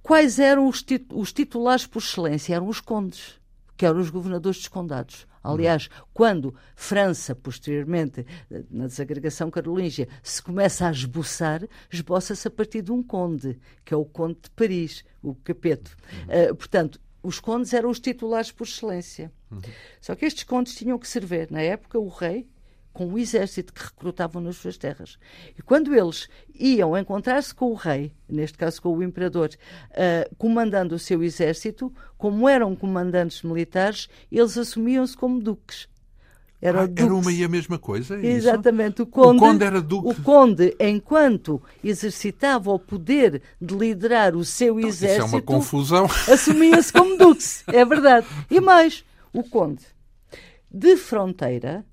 [0.01, 2.55] Quais eram os, tit- os titulares por excelência?
[2.55, 3.39] Eram os condes,
[3.76, 5.28] que eram os governadores dos condados.
[5.43, 8.26] Aliás, quando França, posteriormente,
[8.71, 13.97] na desagregação carolíngia, se começa a esboçar, esboça-se a partir de um conde, que é
[13.97, 15.97] o conde de Paris, o Capeto.
[16.30, 19.32] Eh, portanto, os condes eram os titulares por excelência.
[20.01, 22.47] Só que estes condes tinham que servir, na época, o rei
[22.93, 25.17] com o exército que recrutavam nas suas terras.
[25.57, 29.49] E quando eles iam encontrar-se com o rei, neste caso com o imperador,
[29.91, 35.87] ah, comandando o seu exército, como eram comandantes militares, eles assumiam-se como duques.
[36.61, 38.15] Eram Ah, era uma e a mesma coisa?
[38.15, 38.25] é?
[38.25, 39.01] Exatamente.
[39.01, 40.07] O conde, conde era duque.
[40.07, 46.05] O conde, enquanto exercitava o poder de liderar o seu Isso é exército, uma confusão.
[46.31, 47.43] assumia-se como duque.
[47.67, 48.25] É verdade.
[48.49, 49.83] E mais, o conde
[50.73, 51.85] de fronteira,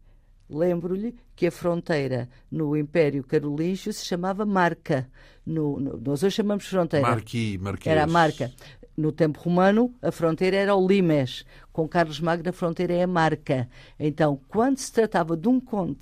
[0.51, 5.09] lembro-lhe que a fronteira no Império Carolíngio se chamava Marca.
[5.47, 7.07] No, no- nós hoje chamamos fronteira.
[7.09, 7.91] Marqui, Marquês.
[7.93, 8.51] Era a marca.
[8.97, 11.45] No tempo romano, a fronteira era o Limes.
[11.73, 13.67] Com Carlos Magno, a fronteira é a marca.
[13.99, 16.01] Então, quando se tratava de um conde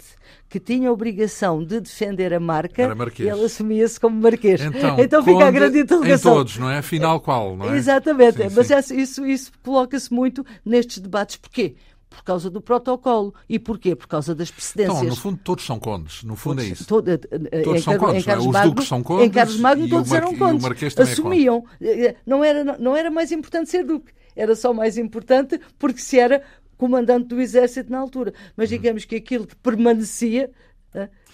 [0.48, 2.82] que tinha a obrigação de defender a marca,
[3.20, 4.60] ele assumia-se como marquês.
[4.98, 6.32] Então, fica a grande interrogação.
[6.32, 6.78] Em todos, não é?
[6.78, 7.56] Afinal, qual?
[7.56, 7.76] Não é?
[7.76, 8.96] Exatamente, Sim, mas sim.
[9.00, 11.36] isso, isso coloca-se muito nestes debates.
[11.36, 11.76] Porquê?
[12.08, 13.34] Por causa do protocolo.
[13.48, 13.94] E porquê?
[13.94, 14.98] Por causa das precedências.
[14.98, 16.22] Então, no fundo, todos são condes.
[16.22, 16.86] No fundo, todos, é isso.
[16.86, 17.20] Todo, eh,
[17.52, 18.26] eh, todos são condes.
[18.26, 18.38] É?
[18.38, 19.26] Os Magno, duques são condes.
[19.26, 20.98] Em Carlos Magno, todos eram condes.
[20.98, 21.64] Assumiam.
[21.80, 24.12] É não, era, não era mais importante ser duque.
[24.34, 26.42] Era só mais importante porque se era
[26.76, 28.32] comandante do exército na altura.
[28.56, 28.76] Mas uhum.
[28.76, 30.50] digamos que aquilo que permanecia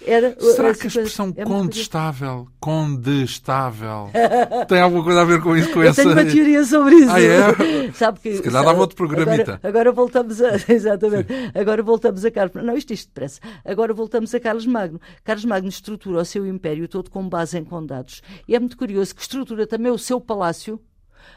[0.05, 4.09] era, Será que a expressão é condestável, condestável,
[4.67, 5.71] tem alguma coisa a ver com isso?
[5.71, 6.01] Com Eu essa...
[6.01, 7.11] tenho uma teoria sobre isso.
[7.11, 7.91] Ah, é?
[7.93, 9.53] Sabe que, Se calhar dava outro programita.
[9.63, 10.55] Agora, agora voltamos a.
[10.67, 11.33] Exatamente.
[11.33, 11.51] Sim.
[11.55, 12.63] Agora voltamos a Carlos.
[12.63, 13.39] Não, isto isto depressa.
[13.63, 14.99] Agora voltamos a Carlos Magno.
[15.23, 18.21] Carlos Magno estrutura o seu império todo com base em condados.
[18.47, 20.79] E é muito curioso que estrutura também o seu palácio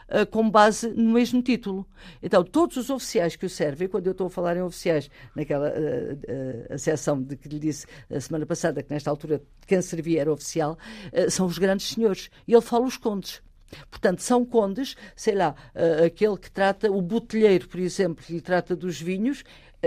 [0.09, 1.87] uh, com base no mesmo título.
[2.23, 5.69] Então, todos os oficiais que o servem, quando eu estou a falar em oficiais, naquela
[5.69, 10.21] uh, uh, seção de que lhe disse a semana passada, que nesta altura quem servia
[10.21, 10.79] era oficial,
[11.13, 12.31] uh, são os grandes senhores.
[12.47, 13.43] E ele fala os condes.
[13.91, 15.55] Portanto, são condes, sei lá,
[16.03, 19.45] aquele que trata, o botelheiro, por exemplo, que lhe trata dos vinhos,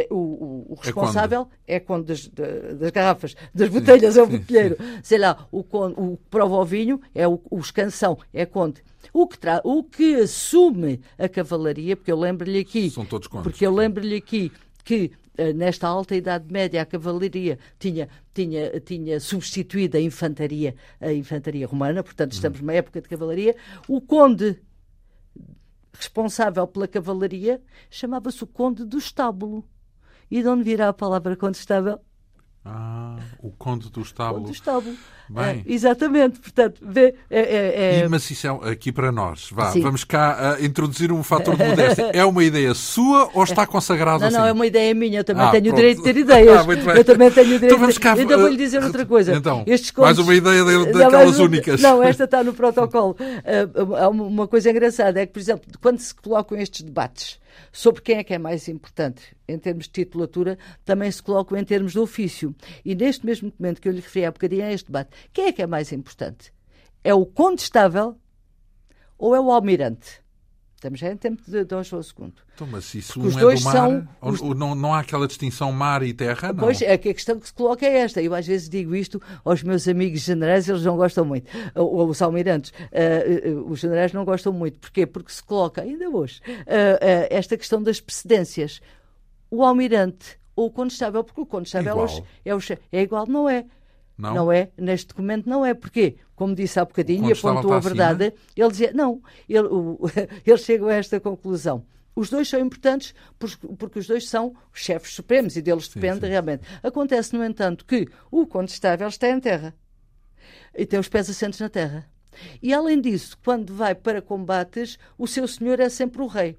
[0.09, 2.27] o, o, o, responsável é conde, é das,
[2.77, 4.77] das, garrafas, das botelhas, sim, é o botelheiro.
[5.03, 8.81] Sei lá, o, conde, o que prova o vinho é o, o escansão, é conde.
[9.11, 9.61] O que, tra...
[9.63, 12.89] o que assume a cavalaria, porque eu lembro-lhe aqui.
[12.89, 13.43] São todos contos.
[13.43, 14.51] Porque eu lembro-lhe aqui
[14.83, 21.11] que eh, nesta alta Idade Média a cavalaria tinha, tinha, tinha substituído a infantaria, a
[21.11, 22.65] infantaria romana, portanto estamos uhum.
[22.65, 23.55] numa época de cavalaria.
[23.87, 24.61] O conde
[25.93, 29.65] responsável pela cavalaria chamava-se o conde do estábulo.
[30.31, 31.99] E de onde virá a palavra condestável?
[32.63, 34.41] Ah, o Conde do Estábulo.
[34.41, 34.95] Conde do Estábulo.
[35.27, 35.63] Bem.
[35.65, 38.05] É, exatamente, portanto, vê, é, é, é...
[38.05, 39.49] E, mas isso é aqui para nós.
[39.51, 42.11] Vá, vamos cá uh, introduzir um fator de modéstia.
[42.13, 44.37] É uma ideia sua ou está consagrado não, assim?
[44.37, 45.21] Não, é uma ideia minha.
[45.21, 45.73] Eu também ah, tenho pronto.
[45.73, 46.67] o direito de ter ideias.
[46.67, 48.21] Ah, eu também tenho o direito então vamos cá, de...
[48.21, 49.33] Então vou-lhe dizer outra coisa.
[49.33, 50.17] Então, Estes contos...
[50.17, 51.81] mais uma ideia de, daquelas não, únicas.
[51.81, 53.15] Não, esta está no protocolo.
[53.19, 57.40] Uh, uma coisa engraçada é que, por exemplo, quando se colocam estes debates
[57.71, 61.63] sobre quem é que é mais importante em termos de titulatura, também se colocam em
[61.63, 62.55] termos de ofício.
[62.85, 65.51] E neste mesmo momento que eu lhe referi há bocadinho a este debate, quem é
[65.51, 66.53] que é mais importante?
[67.03, 68.17] É o condestável
[69.17, 70.20] ou é o almirante?
[70.81, 72.33] Estamos já em tempo de Dom João II.
[72.55, 74.41] Então, mas isso um os é dois do mar, são, os...
[74.41, 76.63] não, não há aquela distinção mar e terra, não?
[76.63, 78.19] Pois, é que a questão que se coloca é esta.
[78.19, 81.47] Eu às vezes digo isto aos meus amigos generais, eles não gostam muito.
[81.75, 82.71] Ou os almirantes.
[82.71, 84.79] Uh, uh, os generais não gostam muito.
[84.79, 85.05] Porquê?
[85.05, 86.97] Porque se coloca, ainda hoje, uh,
[87.29, 88.81] esta questão das precedências.
[89.51, 92.07] O almirante ou o condestável, porque o condestável
[92.43, 93.65] é, é, é igual, não é?
[94.17, 94.35] Não?
[94.35, 94.69] não é?
[94.77, 95.73] Neste documento não é.
[95.73, 96.17] Porquê?
[96.35, 98.41] Como disse há bocadinho e apontou a verdade, acima?
[98.55, 99.99] ele dizia, não, ele, o,
[100.45, 101.85] eles chegam a esta conclusão.
[102.15, 106.27] Os dois são importantes porque os dois são chefes supremos e deles sim, depende sim.
[106.27, 106.63] realmente.
[106.83, 109.73] Acontece, no entanto, que o condestável está em terra
[110.75, 112.09] e tem os pés assentos na terra.
[112.61, 116.57] E além disso, quando vai para combates, o seu senhor é sempre o rei.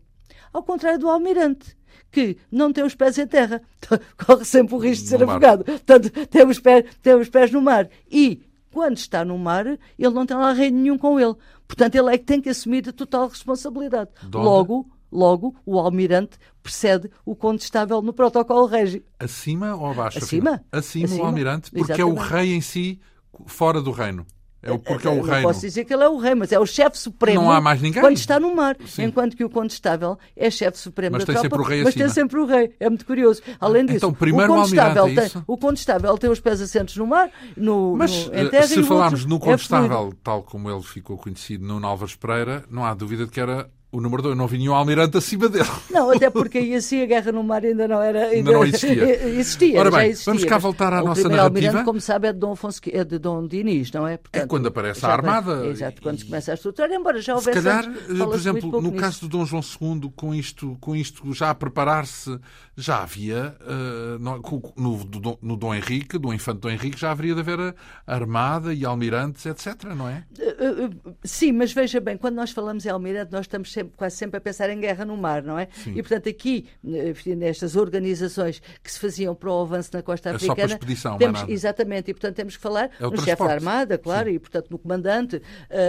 [0.53, 1.77] Ao contrário do almirante,
[2.11, 3.63] que não tem os pés em terra,
[4.27, 5.65] corre sempre o risco de ser afogado.
[5.65, 7.89] Portanto, tem os, pés, tem os pés no mar.
[8.11, 8.43] E,
[8.73, 11.35] quando está no mar, ele não tem lá rei nenhum com ele.
[11.67, 14.11] Portanto, ele é que tem que assumir a total responsabilidade.
[14.33, 19.03] Logo, logo, o almirante precede o condestável no protocolo régio.
[19.19, 20.19] Acima ou abaixo?
[20.19, 20.65] Acima.
[20.71, 22.19] Acima, Acima o almirante, porque Exatamente.
[22.19, 23.01] é o rei em si
[23.47, 24.27] fora do reino.
[24.63, 25.29] É o, porque é o reino.
[25.29, 27.43] Não posso dizer que ele é o rei, mas é o chefe supremo.
[27.43, 28.01] Não há mais ninguém.
[28.01, 28.77] Quando está no mar.
[28.87, 29.05] Sim.
[29.05, 31.57] Enquanto que o condestável é chefe supremo mas da tem tropa.
[31.57, 32.05] Sempre o rei mas acima.
[32.05, 32.75] tem sempre o rei.
[32.79, 33.43] É muito curioso.
[33.61, 37.07] Além disso, então, primeiro o condestável, o, tem, o condestável tem os pés assentos no
[37.07, 40.83] mar, no, mas, no, em terra, se falarmos no é condestável, é tal como ele
[40.83, 44.47] ficou conhecido no Álvares Pereira, não há dúvida de que era o número 2 não
[44.47, 45.69] vinha um almirante acima dele.
[45.91, 48.25] Não, até porque aí assim a guerra no mar ainda não era.
[48.25, 49.29] Ainda, ainda não existia.
[49.29, 49.79] existia.
[49.79, 51.45] Ora bem, existia, vamos cá voltar à o nossa narrativa.
[51.45, 54.17] almirante, como sabe, é de Dom, Afonso, é de Dom Dinis, não é?
[54.17, 55.67] Portanto, é quando aparece a armada.
[55.67, 57.59] exato, quando se começa a estruturar, embora já houvesse.
[57.59, 61.31] Se calhar, antes, por exemplo, no caso do Dom João II, com isto, com isto
[61.35, 62.39] já a preparar-se,
[62.75, 64.41] já havia, uh, no,
[64.77, 67.75] no, no, Dom Henrique, do infante Dom Henrique, já haveria de haver
[68.07, 70.25] armada e almirantes, etc., não é?
[70.39, 74.17] Uh, uh, sim, mas veja bem, quando nós falamos em almirante, nós estamos sempre, quase
[74.17, 75.69] sempre a pensar em guerra no mar, não é?
[75.73, 75.93] Sim.
[75.93, 80.69] E, portanto, aqui, nestas organizações que se faziam para o avanço na costa é africana.
[80.69, 84.29] Só expedição, temos, Exatamente, e, portanto, temos que falar é no chefe da Armada, claro,
[84.29, 84.37] Sim.
[84.37, 85.43] e, portanto, no comandante, uh,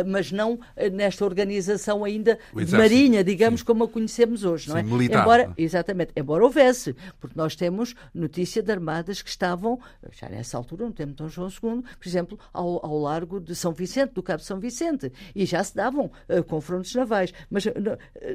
[0.06, 0.60] mas não uh,
[0.92, 3.66] nesta organização ainda de marinha, digamos, Sim.
[3.66, 4.84] como a conhecemos hoje, não é?
[4.84, 5.22] militar.
[5.22, 9.80] Embora, exatamente, embora houvesse, porque nós temos notícia de armadas que estavam,
[10.12, 13.56] já nessa altura, no tempo de Dom João II, por exemplo, ao, ao largo de
[13.56, 17.66] São Vicente, do Cabo São Vicente, e já se davam uh, confrontos navais, mas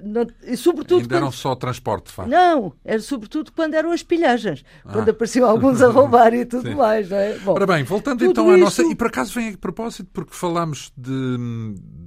[0.02, 1.22] não, e sobretudo Ainda quando...
[1.22, 2.28] eram só transporte, de facto.
[2.28, 4.92] Não, era sobretudo quando eram as pilhagens, ah.
[4.92, 7.38] quando apareciam alguns a roubar e tudo mais, não é?
[7.38, 8.82] Bom, Ora bem, voltando então à nossa.
[8.82, 11.36] E por acaso vem a propósito, porque falámos de,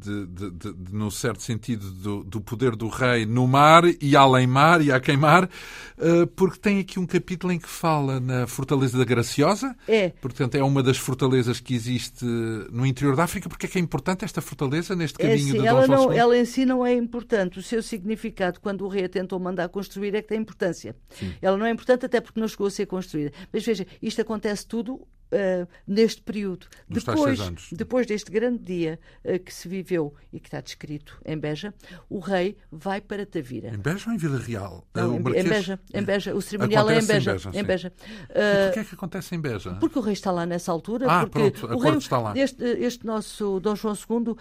[0.02, 4.16] de, de, de, de no certo sentido, do, do, poder do rei no mar e
[4.16, 8.47] além mar e a queimar, uh, porque tem aqui um capítulo em que fala na
[8.47, 9.76] Fortaleza da Graciosa.
[9.88, 10.10] É.
[10.10, 13.47] Portanto, é uma das fortalezas que existe no interior da África.
[13.47, 16.38] Porque é que é importante esta fortaleza neste é caminho é, sim, ela não, Ela
[16.38, 17.60] em si não é importante.
[17.60, 20.95] O seu significado, quando o rei a tentou mandar construir, é que tem importância.
[21.10, 21.34] Sim.
[21.41, 23.32] Ela não é importante até porque não chegou a ser construída.
[23.54, 26.68] Mas veja, isto acontece tudo uh, neste período.
[26.88, 27.70] Nos depois, anos.
[27.72, 31.74] depois deste grande dia uh, que se viveu e que está descrito em Beja,
[32.10, 33.70] o rei vai para Tavira.
[33.70, 34.88] Em Beja ou em Vila Real?
[34.94, 35.46] Não, em, Marquês...
[35.46, 36.36] em, Beja, em Beja.
[36.36, 37.32] O cerimonial é em Beja.
[37.32, 37.52] Em Beja.
[37.54, 37.94] Em Beja.
[38.30, 39.74] Uh, porquê é que acontece em Beja?
[39.76, 41.06] Porque o rei está lá nessa altura.
[41.10, 42.38] Ah, porque pronto, o rei, está lá.
[42.38, 44.36] Este, este nosso Dom João II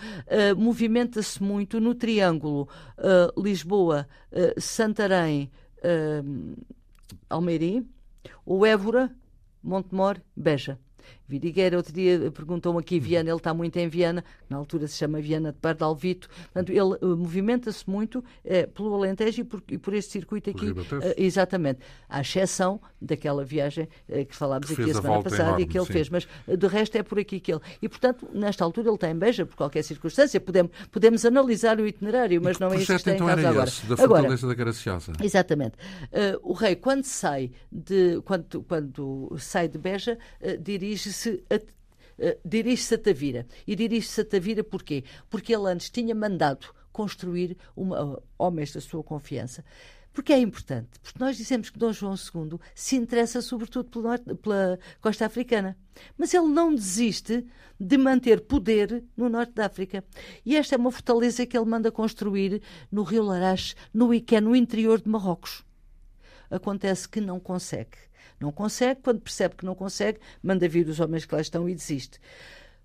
[0.57, 2.68] movimenta-se muito no triângulo
[3.36, 4.07] Lisboa,
[4.59, 5.51] Santarém,
[7.28, 7.88] Almeirim,
[8.45, 9.11] o Évora
[9.62, 10.78] Montemor, Beja.
[11.31, 15.20] Vidigueira, outro dia perguntou-me aqui Viana, ele está muito em Viana, na altura se chama
[15.20, 19.95] Viana de Pardalvito, portanto ele uh, movimenta-se muito uh, pelo Alentejo e por, e por,
[19.95, 20.85] este circuito aqui, uh,
[21.16, 21.78] exatamente,
[22.09, 23.89] à exceção daquela viagem
[24.28, 25.93] que falámos que aqui a semana passada enorme, e que ele sim.
[25.93, 29.09] fez, mas de resto é por aqui que ele, e portanto nesta altura ele está
[29.09, 32.93] em Beja, por qualquer circunstância, podemos, podemos analisar o itinerário, mas não é isso que
[32.93, 33.68] está então em casa agora.
[33.68, 35.12] Esse, da Fortaleza agora, da Graciosa.
[35.22, 35.74] Exatamente.
[36.43, 40.18] o rei, quando sai de, quando, quando sai de Beja,
[40.61, 41.80] dirige-se a
[42.20, 43.46] Uh, dirige-se a Tavira.
[43.66, 45.04] E dirige-se a Tavira porquê?
[45.30, 49.64] Porque ele antes tinha mandado construir uma, homens da sua confiança.
[50.12, 50.88] Porque é importante?
[51.00, 55.78] Porque nós dizemos que Dom João II se interessa sobretudo pela, pela costa africana.
[56.18, 57.46] Mas ele não desiste
[57.78, 60.04] de manter poder no norte da África.
[60.44, 62.60] E esta é uma fortaleza que ele manda construir
[62.90, 65.64] no Rio Larache, no Iqué, no interior de Marrocos.
[66.50, 67.96] Acontece que não consegue
[68.41, 71.74] não consegue, quando percebe que não consegue, manda vir os homens que lá estão e
[71.74, 72.18] desiste.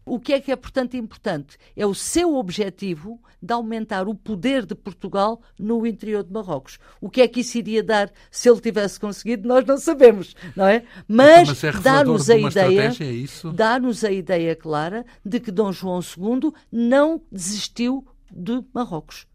[0.05, 1.57] O que é que é, portanto, importante?
[1.75, 6.77] É o seu objetivo de aumentar o poder de Portugal no interior de Marrocos.
[7.01, 10.67] O que é que isso iria dar se ele tivesse conseguido, nós não sabemos, não
[10.67, 10.83] é?
[11.07, 16.01] Mas, Mas é dá-nos a ideia, é dá-nos a ideia clara de que Dom João
[16.01, 19.25] II não desistiu de Marrocos.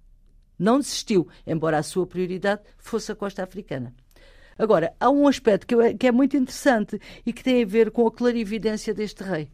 [0.56, 3.92] Não desistiu, embora a sua prioridade fosse a costa africana.
[4.60, 7.90] Agora, há um aspecto que, é, que é muito interessante e que tem a ver
[7.90, 9.48] com a clarividência deste rei.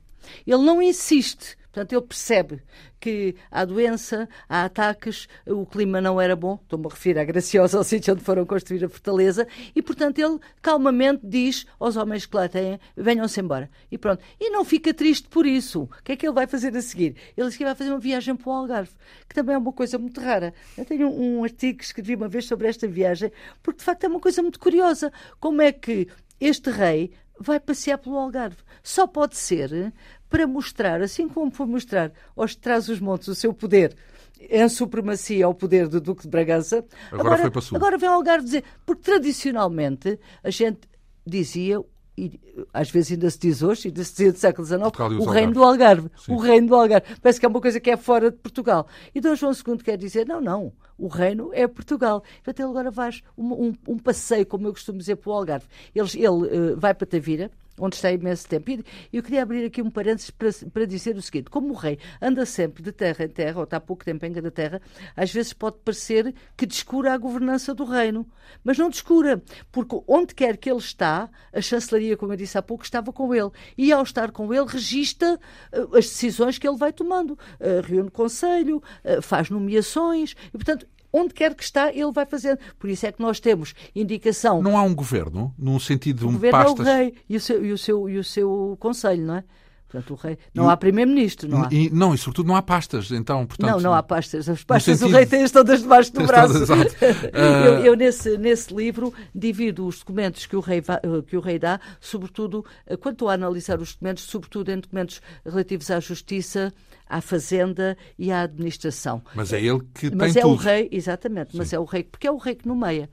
[0.44, 2.62] Ele não insiste Portanto, ele percebe
[2.98, 7.76] que há doença, há ataques, o clima não era bom, estou-me a referir à Graciosa,
[7.76, 12.34] ao sítio onde foram construir a fortaleza, e, portanto, ele calmamente diz aos homens que
[12.34, 13.68] lá têm, venham-se embora.
[13.92, 14.24] E pronto.
[14.40, 15.82] E não fica triste por isso.
[15.82, 17.14] O que é que ele vai fazer a seguir?
[17.36, 18.92] Ele diz que vai fazer uma viagem para o Algarve,
[19.28, 20.54] que também é uma coisa muito rara.
[20.78, 23.30] Eu tenho um, artigo que escrevi uma vez sobre esta viagem,
[23.62, 25.12] porque, de facto, é uma coisa muito curiosa.
[25.38, 26.08] Como é que
[26.40, 28.56] este rei vai passear pelo Algarve.
[28.82, 29.92] Só pode ser
[30.36, 33.96] para mostrar, assim como foi mostrar aos trás os montes o seu poder
[34.38, 36.84] em supremacia ao poder do Duque de Bragança.
[37.10, 37.76] Agora, agora foi para sul.
[37.78, 40.80] Agora vem Algarve dizer, porque tradicionalmente a gente
[41.26, 41.82] dizia
[42.18, 42.38] e
[42.72, 44.80] às vezes ainda se diz hoje, ainda se dizia do século XIX,
[45.20, 46.10] o reino do Algarve.
[46.18, 46.32] Sim.
[46.32, 47.06] O reino do Algarve.
[47.22, 48.86] Parece que é uma coisa que é fora de Portugal.
[49.14, 52.22] E Dom João II quer dizer, não, não, o reino é Portugal.
[52.46, 55.66] Ele agora faz um, um, um passeio, como eu costumo dizer, para o Algarve.
[55.94, 58.70] Ele, ele uh, vai para Tavira, onde está imenso tempo.
[58.70, 61.98] E eu queria abrir aqui um parênteses para, para dizer o seguinte: como o rei
[62.20, 64.80] anda sempre de terra em terra, ou está há pouco tempo em cada terra,
[65.16, 68.26] às vezes pode parecer que descura a governança do reino.
[68.62, 72.62] Mas não descura, porque onde quer que ele está, a chancelaria, como eu disse há
[72.62, 73.50] pouco, estava com ele.
[73.76, 75.38] E ao estar com ele, registra
[75.72, 77.32] uh, as decisões que ele vai tomando.
[77.32, 80.86] Uh, reúne conselho, uh, faz nomeações, e portanto
[81.16, 82.58] onde quer que está, ele vai fazendo.
[82.78, 84.62] Por isso é que nós temos indicação.
[84.62, 86.86] Não há um governo, num sentido de um o governo pastas...
[86.86, 89.44] é o rei e o seu, e o seu, e o seu conselho, não é?
[89.88, 90.36] Portanto, o rei.
[90.52, 91.68] Não e, há primeiro-ministro, não há.
[91.70, 93.70] E, não, e sobretudo não há pastas, então, portanto.
[93.70, 94.48] Não, não há pastas.
[94.48, 95.14] As pastas sentido...
[95.14, 96.66] o rei tem todas debaixo do braço.
[96.66, 96.92] Todas,
[97.32, 100.82] eu, eu nesse, nesse livro divido os documentos que o, rei
[101.26, 102.64] que o rei dá, sobretudo,
[103.00, 106.72] quando estou a analisar os documentos, sobretudo em documentos relativos à justiça,
[107.08, 109.22] à fazenda e à administração.
[109.34, 110.54] Mas é ele que mas tem é tudo.
[110.54, 111.58] o rei, exatamente, Sim.
[111.58, 113.08] mas é o rei, porque é o rei que nomeia,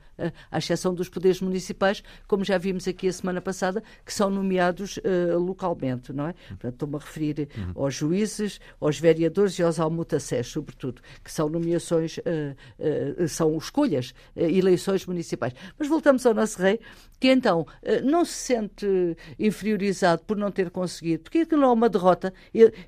[0.50, 4.98] à exceção dos poderes municipais, como já vimos aqui a semana passada, que são nomeados
[4.98, 6.34] uh, localmente, não é?
[6.48, 7.82] Portanto, estou-me a referir uhum.
[7.82, 12.22] aos juízes, aos vereadores e aos almutacés, sobretudo, que são nomeações, uh,
[13.22, 15.52] uh, são escolhas, eleições municipais.
[15.78, 16.80] Mas voltamos ao nosso rei,
[17.24, 17.66] que então
[18.02, 22.34] não se sente inferiorizado por não ter conseguido, porque aquilo não é uma derrota.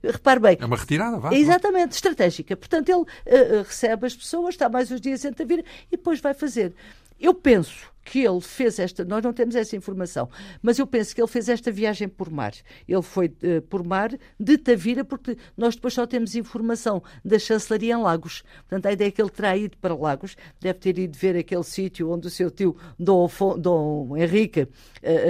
[0.03, 0.59] repare bem.
[0.61, 1.33] É uma retirada vá.
[1.33, 2.55] Exatamente, estratégica.
[2.55, 6.35] Portanto, ele uh, recebe as pessoas, está mais uns dias em Tavira e depois vai
[6.35, 6.75] fazer.
[7.19, 10.31] Eu penso que ele fez esta, nós não temos essa informação,
[10.63, 12.53] mas eu penso que ele fez esta viagem por mar.
[12.89, 17.95] Ele foi uh, por mar de Tavira, porque nós depois só temos informação da chancelaria
[17.95, 18.45] em Lagos.
[18.69, 21.65] Portanto, a ideia é que ele terá ido para Lagos, deve ter ido ver aquele
[21.65, 24.67] sítio onde o seu tio Dom, Dom Henrique uh,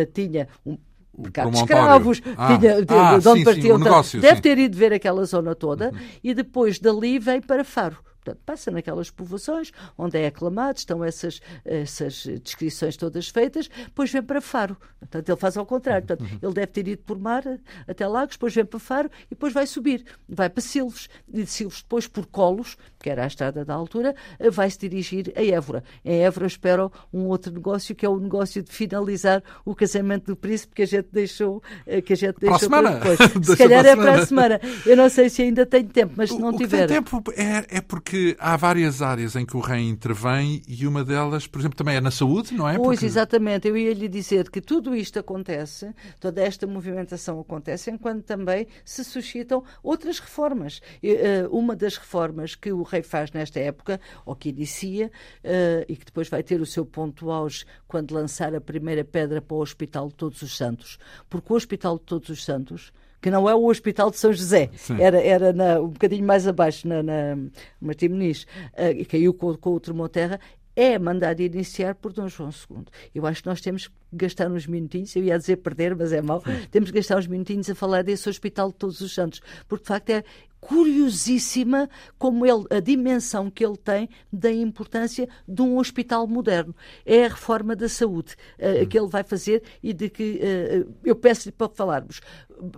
[0.02, 0.76] uh, tinha um
[1.16, 3.78] mercado de escravos, ah, tinha, ah, de onde sim, partiu.
[3.78, 4.42] Sim, negócio, deve sim.
[4.42, 5.98] ter ido ver aquela zona toda uhum.
[6.22, 7.96] e depois dali vem para Faro.
[8.26, 14.22] Portanto, passa naquelas povoações onde é aclamado, estão essas, essas descrições todas feitas, depois vem
[14.22, 14.76] para Faro.
[14.98, 16.04] Portanto, ele faz ao contrário.
[16.04, 16.38] Portanto, uhum.
[16.42, 17.44] ele deve ter ido por mar
[17.86, 20.04] até Lagos, depois vem para Faro e depois vai subir.
[20.28, 21.08] Vai para Silves.
[21.32, 24.16] E de Silves, depois por Colos, que era a estrada da altura,
[24.50, 25.84] vai se dirigir a Évora.
[26.04, 30.36] Em Évora espera um outro negócio, que é o negócio de finalizar o casamento do
[30.36, 33.46] príncipe que a gente deixou, eh, que a gente deixou para, para depois.
[33.46, 34.60] se calhar é para a semana.
[34.84, 36.88] Eu não sei se ainda tenho tempo, mas se não o tiver.
[36.88, 40.86] tem tempo é, é porque que há várias áreas em que o rei intervém e
[40.86, 42.76] uma delas, por exemplo, também é na saúde, não é?
[42.76, 43.04] Pois, Porque...
[43.04, 43.68] exatamente.
[43.68, 49.04] Eu ia lhe dizer que tudo isto acontece, toda esta movimentação acontece, enquanto também se
[49.04, 50.80] suscitam outras reformas.
[51.02, 55.10] Eh, uma das reformas que o rei faz nesta época, ou que inicia,
[55.44, 59.42] eh, e que depois vai ter o seu ponto auge quando lançar a primeira pedra
[59.42, 60.98] para o Hospital de Todos os Santos.
[61.28, 62.92] Porque o Hospital de Todos os Santos
[63.26, 65.02] que não é o Hospital de São José, Sim.
[65.02, 67.36] era, era na, um bocadinho mais abaixo, na, na
[67.80, 68.44] Martim Muniz,
[68.78, 70.38] uh, e caiu com, com o Tremonterra,
[70.76, 72.84] é mandado iniciar por Dom João II.
[73.12, 76.22] Eu acho que nós temos que gastar uns minutinhos, eu ia dizer perder, mas é
[76.22, 79.82] mau, temos que gastar uns minutinhos a falar desse Hospital de Todos os Santos, porque
[79.82, 80.22] de facto é
[80.66, 81.88] curiosíssima
[82.18, 86.74] como ele, a dimensão que ele tem da importância de um hospital moderno.
[87.04, 91.14] É a reforma da saúde uh, que ele vai fazer e de que uh, eu
[91.14, 92.20] peço-lhe para falarmos.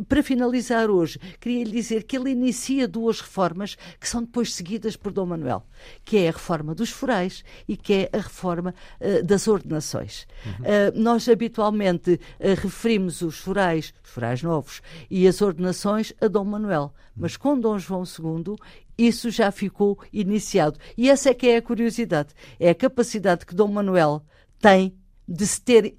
[0.07, 4.95] Para finalizar hoje, queria lhe dizer que ele inicia duas reformas que são depois seguidas
[4.95, 5.65] por Dom Manuel,
[6.05, 10.27] que é a reforma dos forais e que é a reforma uh, das ordenações.
[10.45, 11.03] Uhum.
[11.03, 17.37] nós habitualmente referimos os forais, os forais novos, e as ordenações a Dom Manuel, mas
[17.37, 18.57] com Dom João II,
[18.97, 20.79] isso já ficou iniciado.
[20.97, 22.35] E essa é que é a curiosidade.
[22.59, 24.23] É a capacidade que Dom Manuel
[24.61, 24.95] tem
[25.29, 25.97] de se ter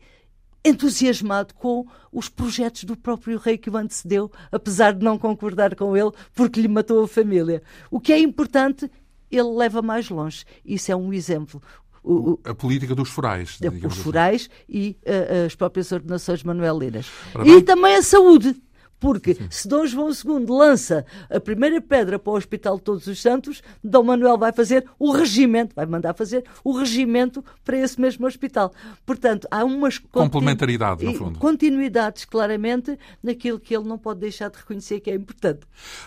[0.63, 5.95] entusiasmado com os projetos do próprio rei que o antecedeu, apesar de não concordar com
[5.95, 7.61] ele, porque lhe matou a família.
[7.89, 8.89] O que é importante,
[9.31, 10.43] ele leva mais longe.
[10.65, 11.61] Isso é um exemplo.
[12.03, 13.59] O, a política dos forais.
[13.61, 14.01] Os assim.
[14.01, 17.07] forais e uh, as próprias ordenações manuelinas.
[17.45, 18.55] E também a saúde.
[18.99, 23.21] Porque se Dom João II lança a primeira pedra para o Hospital de Todos os
[23.21, 28.27] Santos, Dom Manuel vai fazer o regimento, vai mandar fazer o regimento para esse mesmo
[28.27, 28.73] hospital.
[29.05, 31.39] Portanto, há umas complementaridades, no fundo.
[31.39, 35.61] Continuidades, claramente, naquilo que ele não pode deixar de reconhecer que é importante.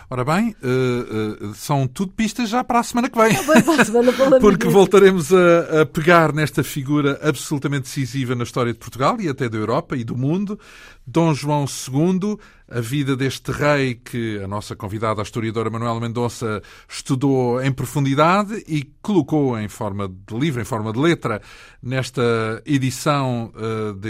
[0.09, 3.33] Ora bem, uh, uh, são tudo pistas já para a semana que vem.
[3.83, 9.27] Semana Porque voltaremos a, a pegar nesta figura absolutamente decisiva na história de Portugal e
[9.27, 10.59] até da Europa e do mundo,
[11.05, 12.37] Dom João II
[12.73, 18.63] a vida deste rei que a nossa convidada, a historiadora Manuela Mendonça, estudou em profundidade
[18.67, 21.39] e colocou em forma de livro, em forma de letra,
[21.81, 22.23] nesta
[22.65, 24.09] edição uh, de,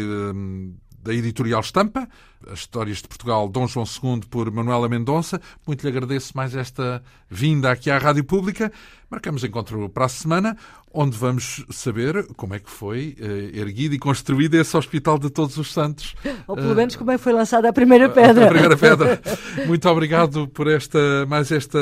[1.03, 2.07] da editorial Estampa,
[2.47, 5.39] as Histórias de Portugal, Dom João II, por Manuela Mendonça.
[5.67, 8.71] Muito lhe agradeço mais esta vinda aqui à Rádio Pública.
[9.09, 10.57] Marcamos encontro para a semana,
[10.91, 15.57] onde vamos saber como é que foi uh, erguido e construído esse Hospital de Todos
[15.57, 16.15] os Santos.
[16.47, 18.45] Ou pelo menos como é que foi lançada a primeira pedra.
[18.45, 19.21] A, a primeira pedra.
[19.67, 21.77] Muito obrigado por esta, mais esta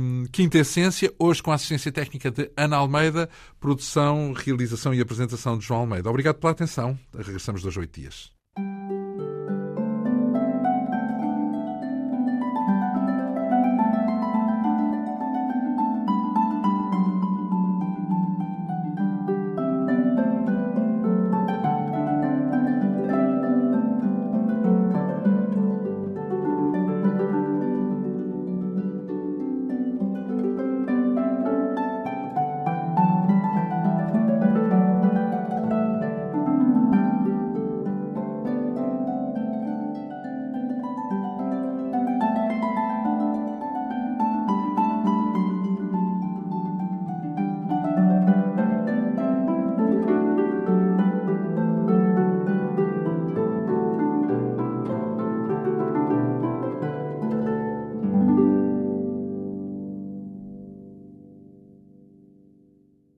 [0.00, 5.58] um, quinta essência, hoje com a assistência técnica de Ana Almeida, produção, realização e apresentação
[5.58, 6.08] de João Almeida.
[6.08, 6.96] Obrigado pela atenção.
[7.16, 8.37] Regressamos dois oito dias.
[8.56, 9.07] Música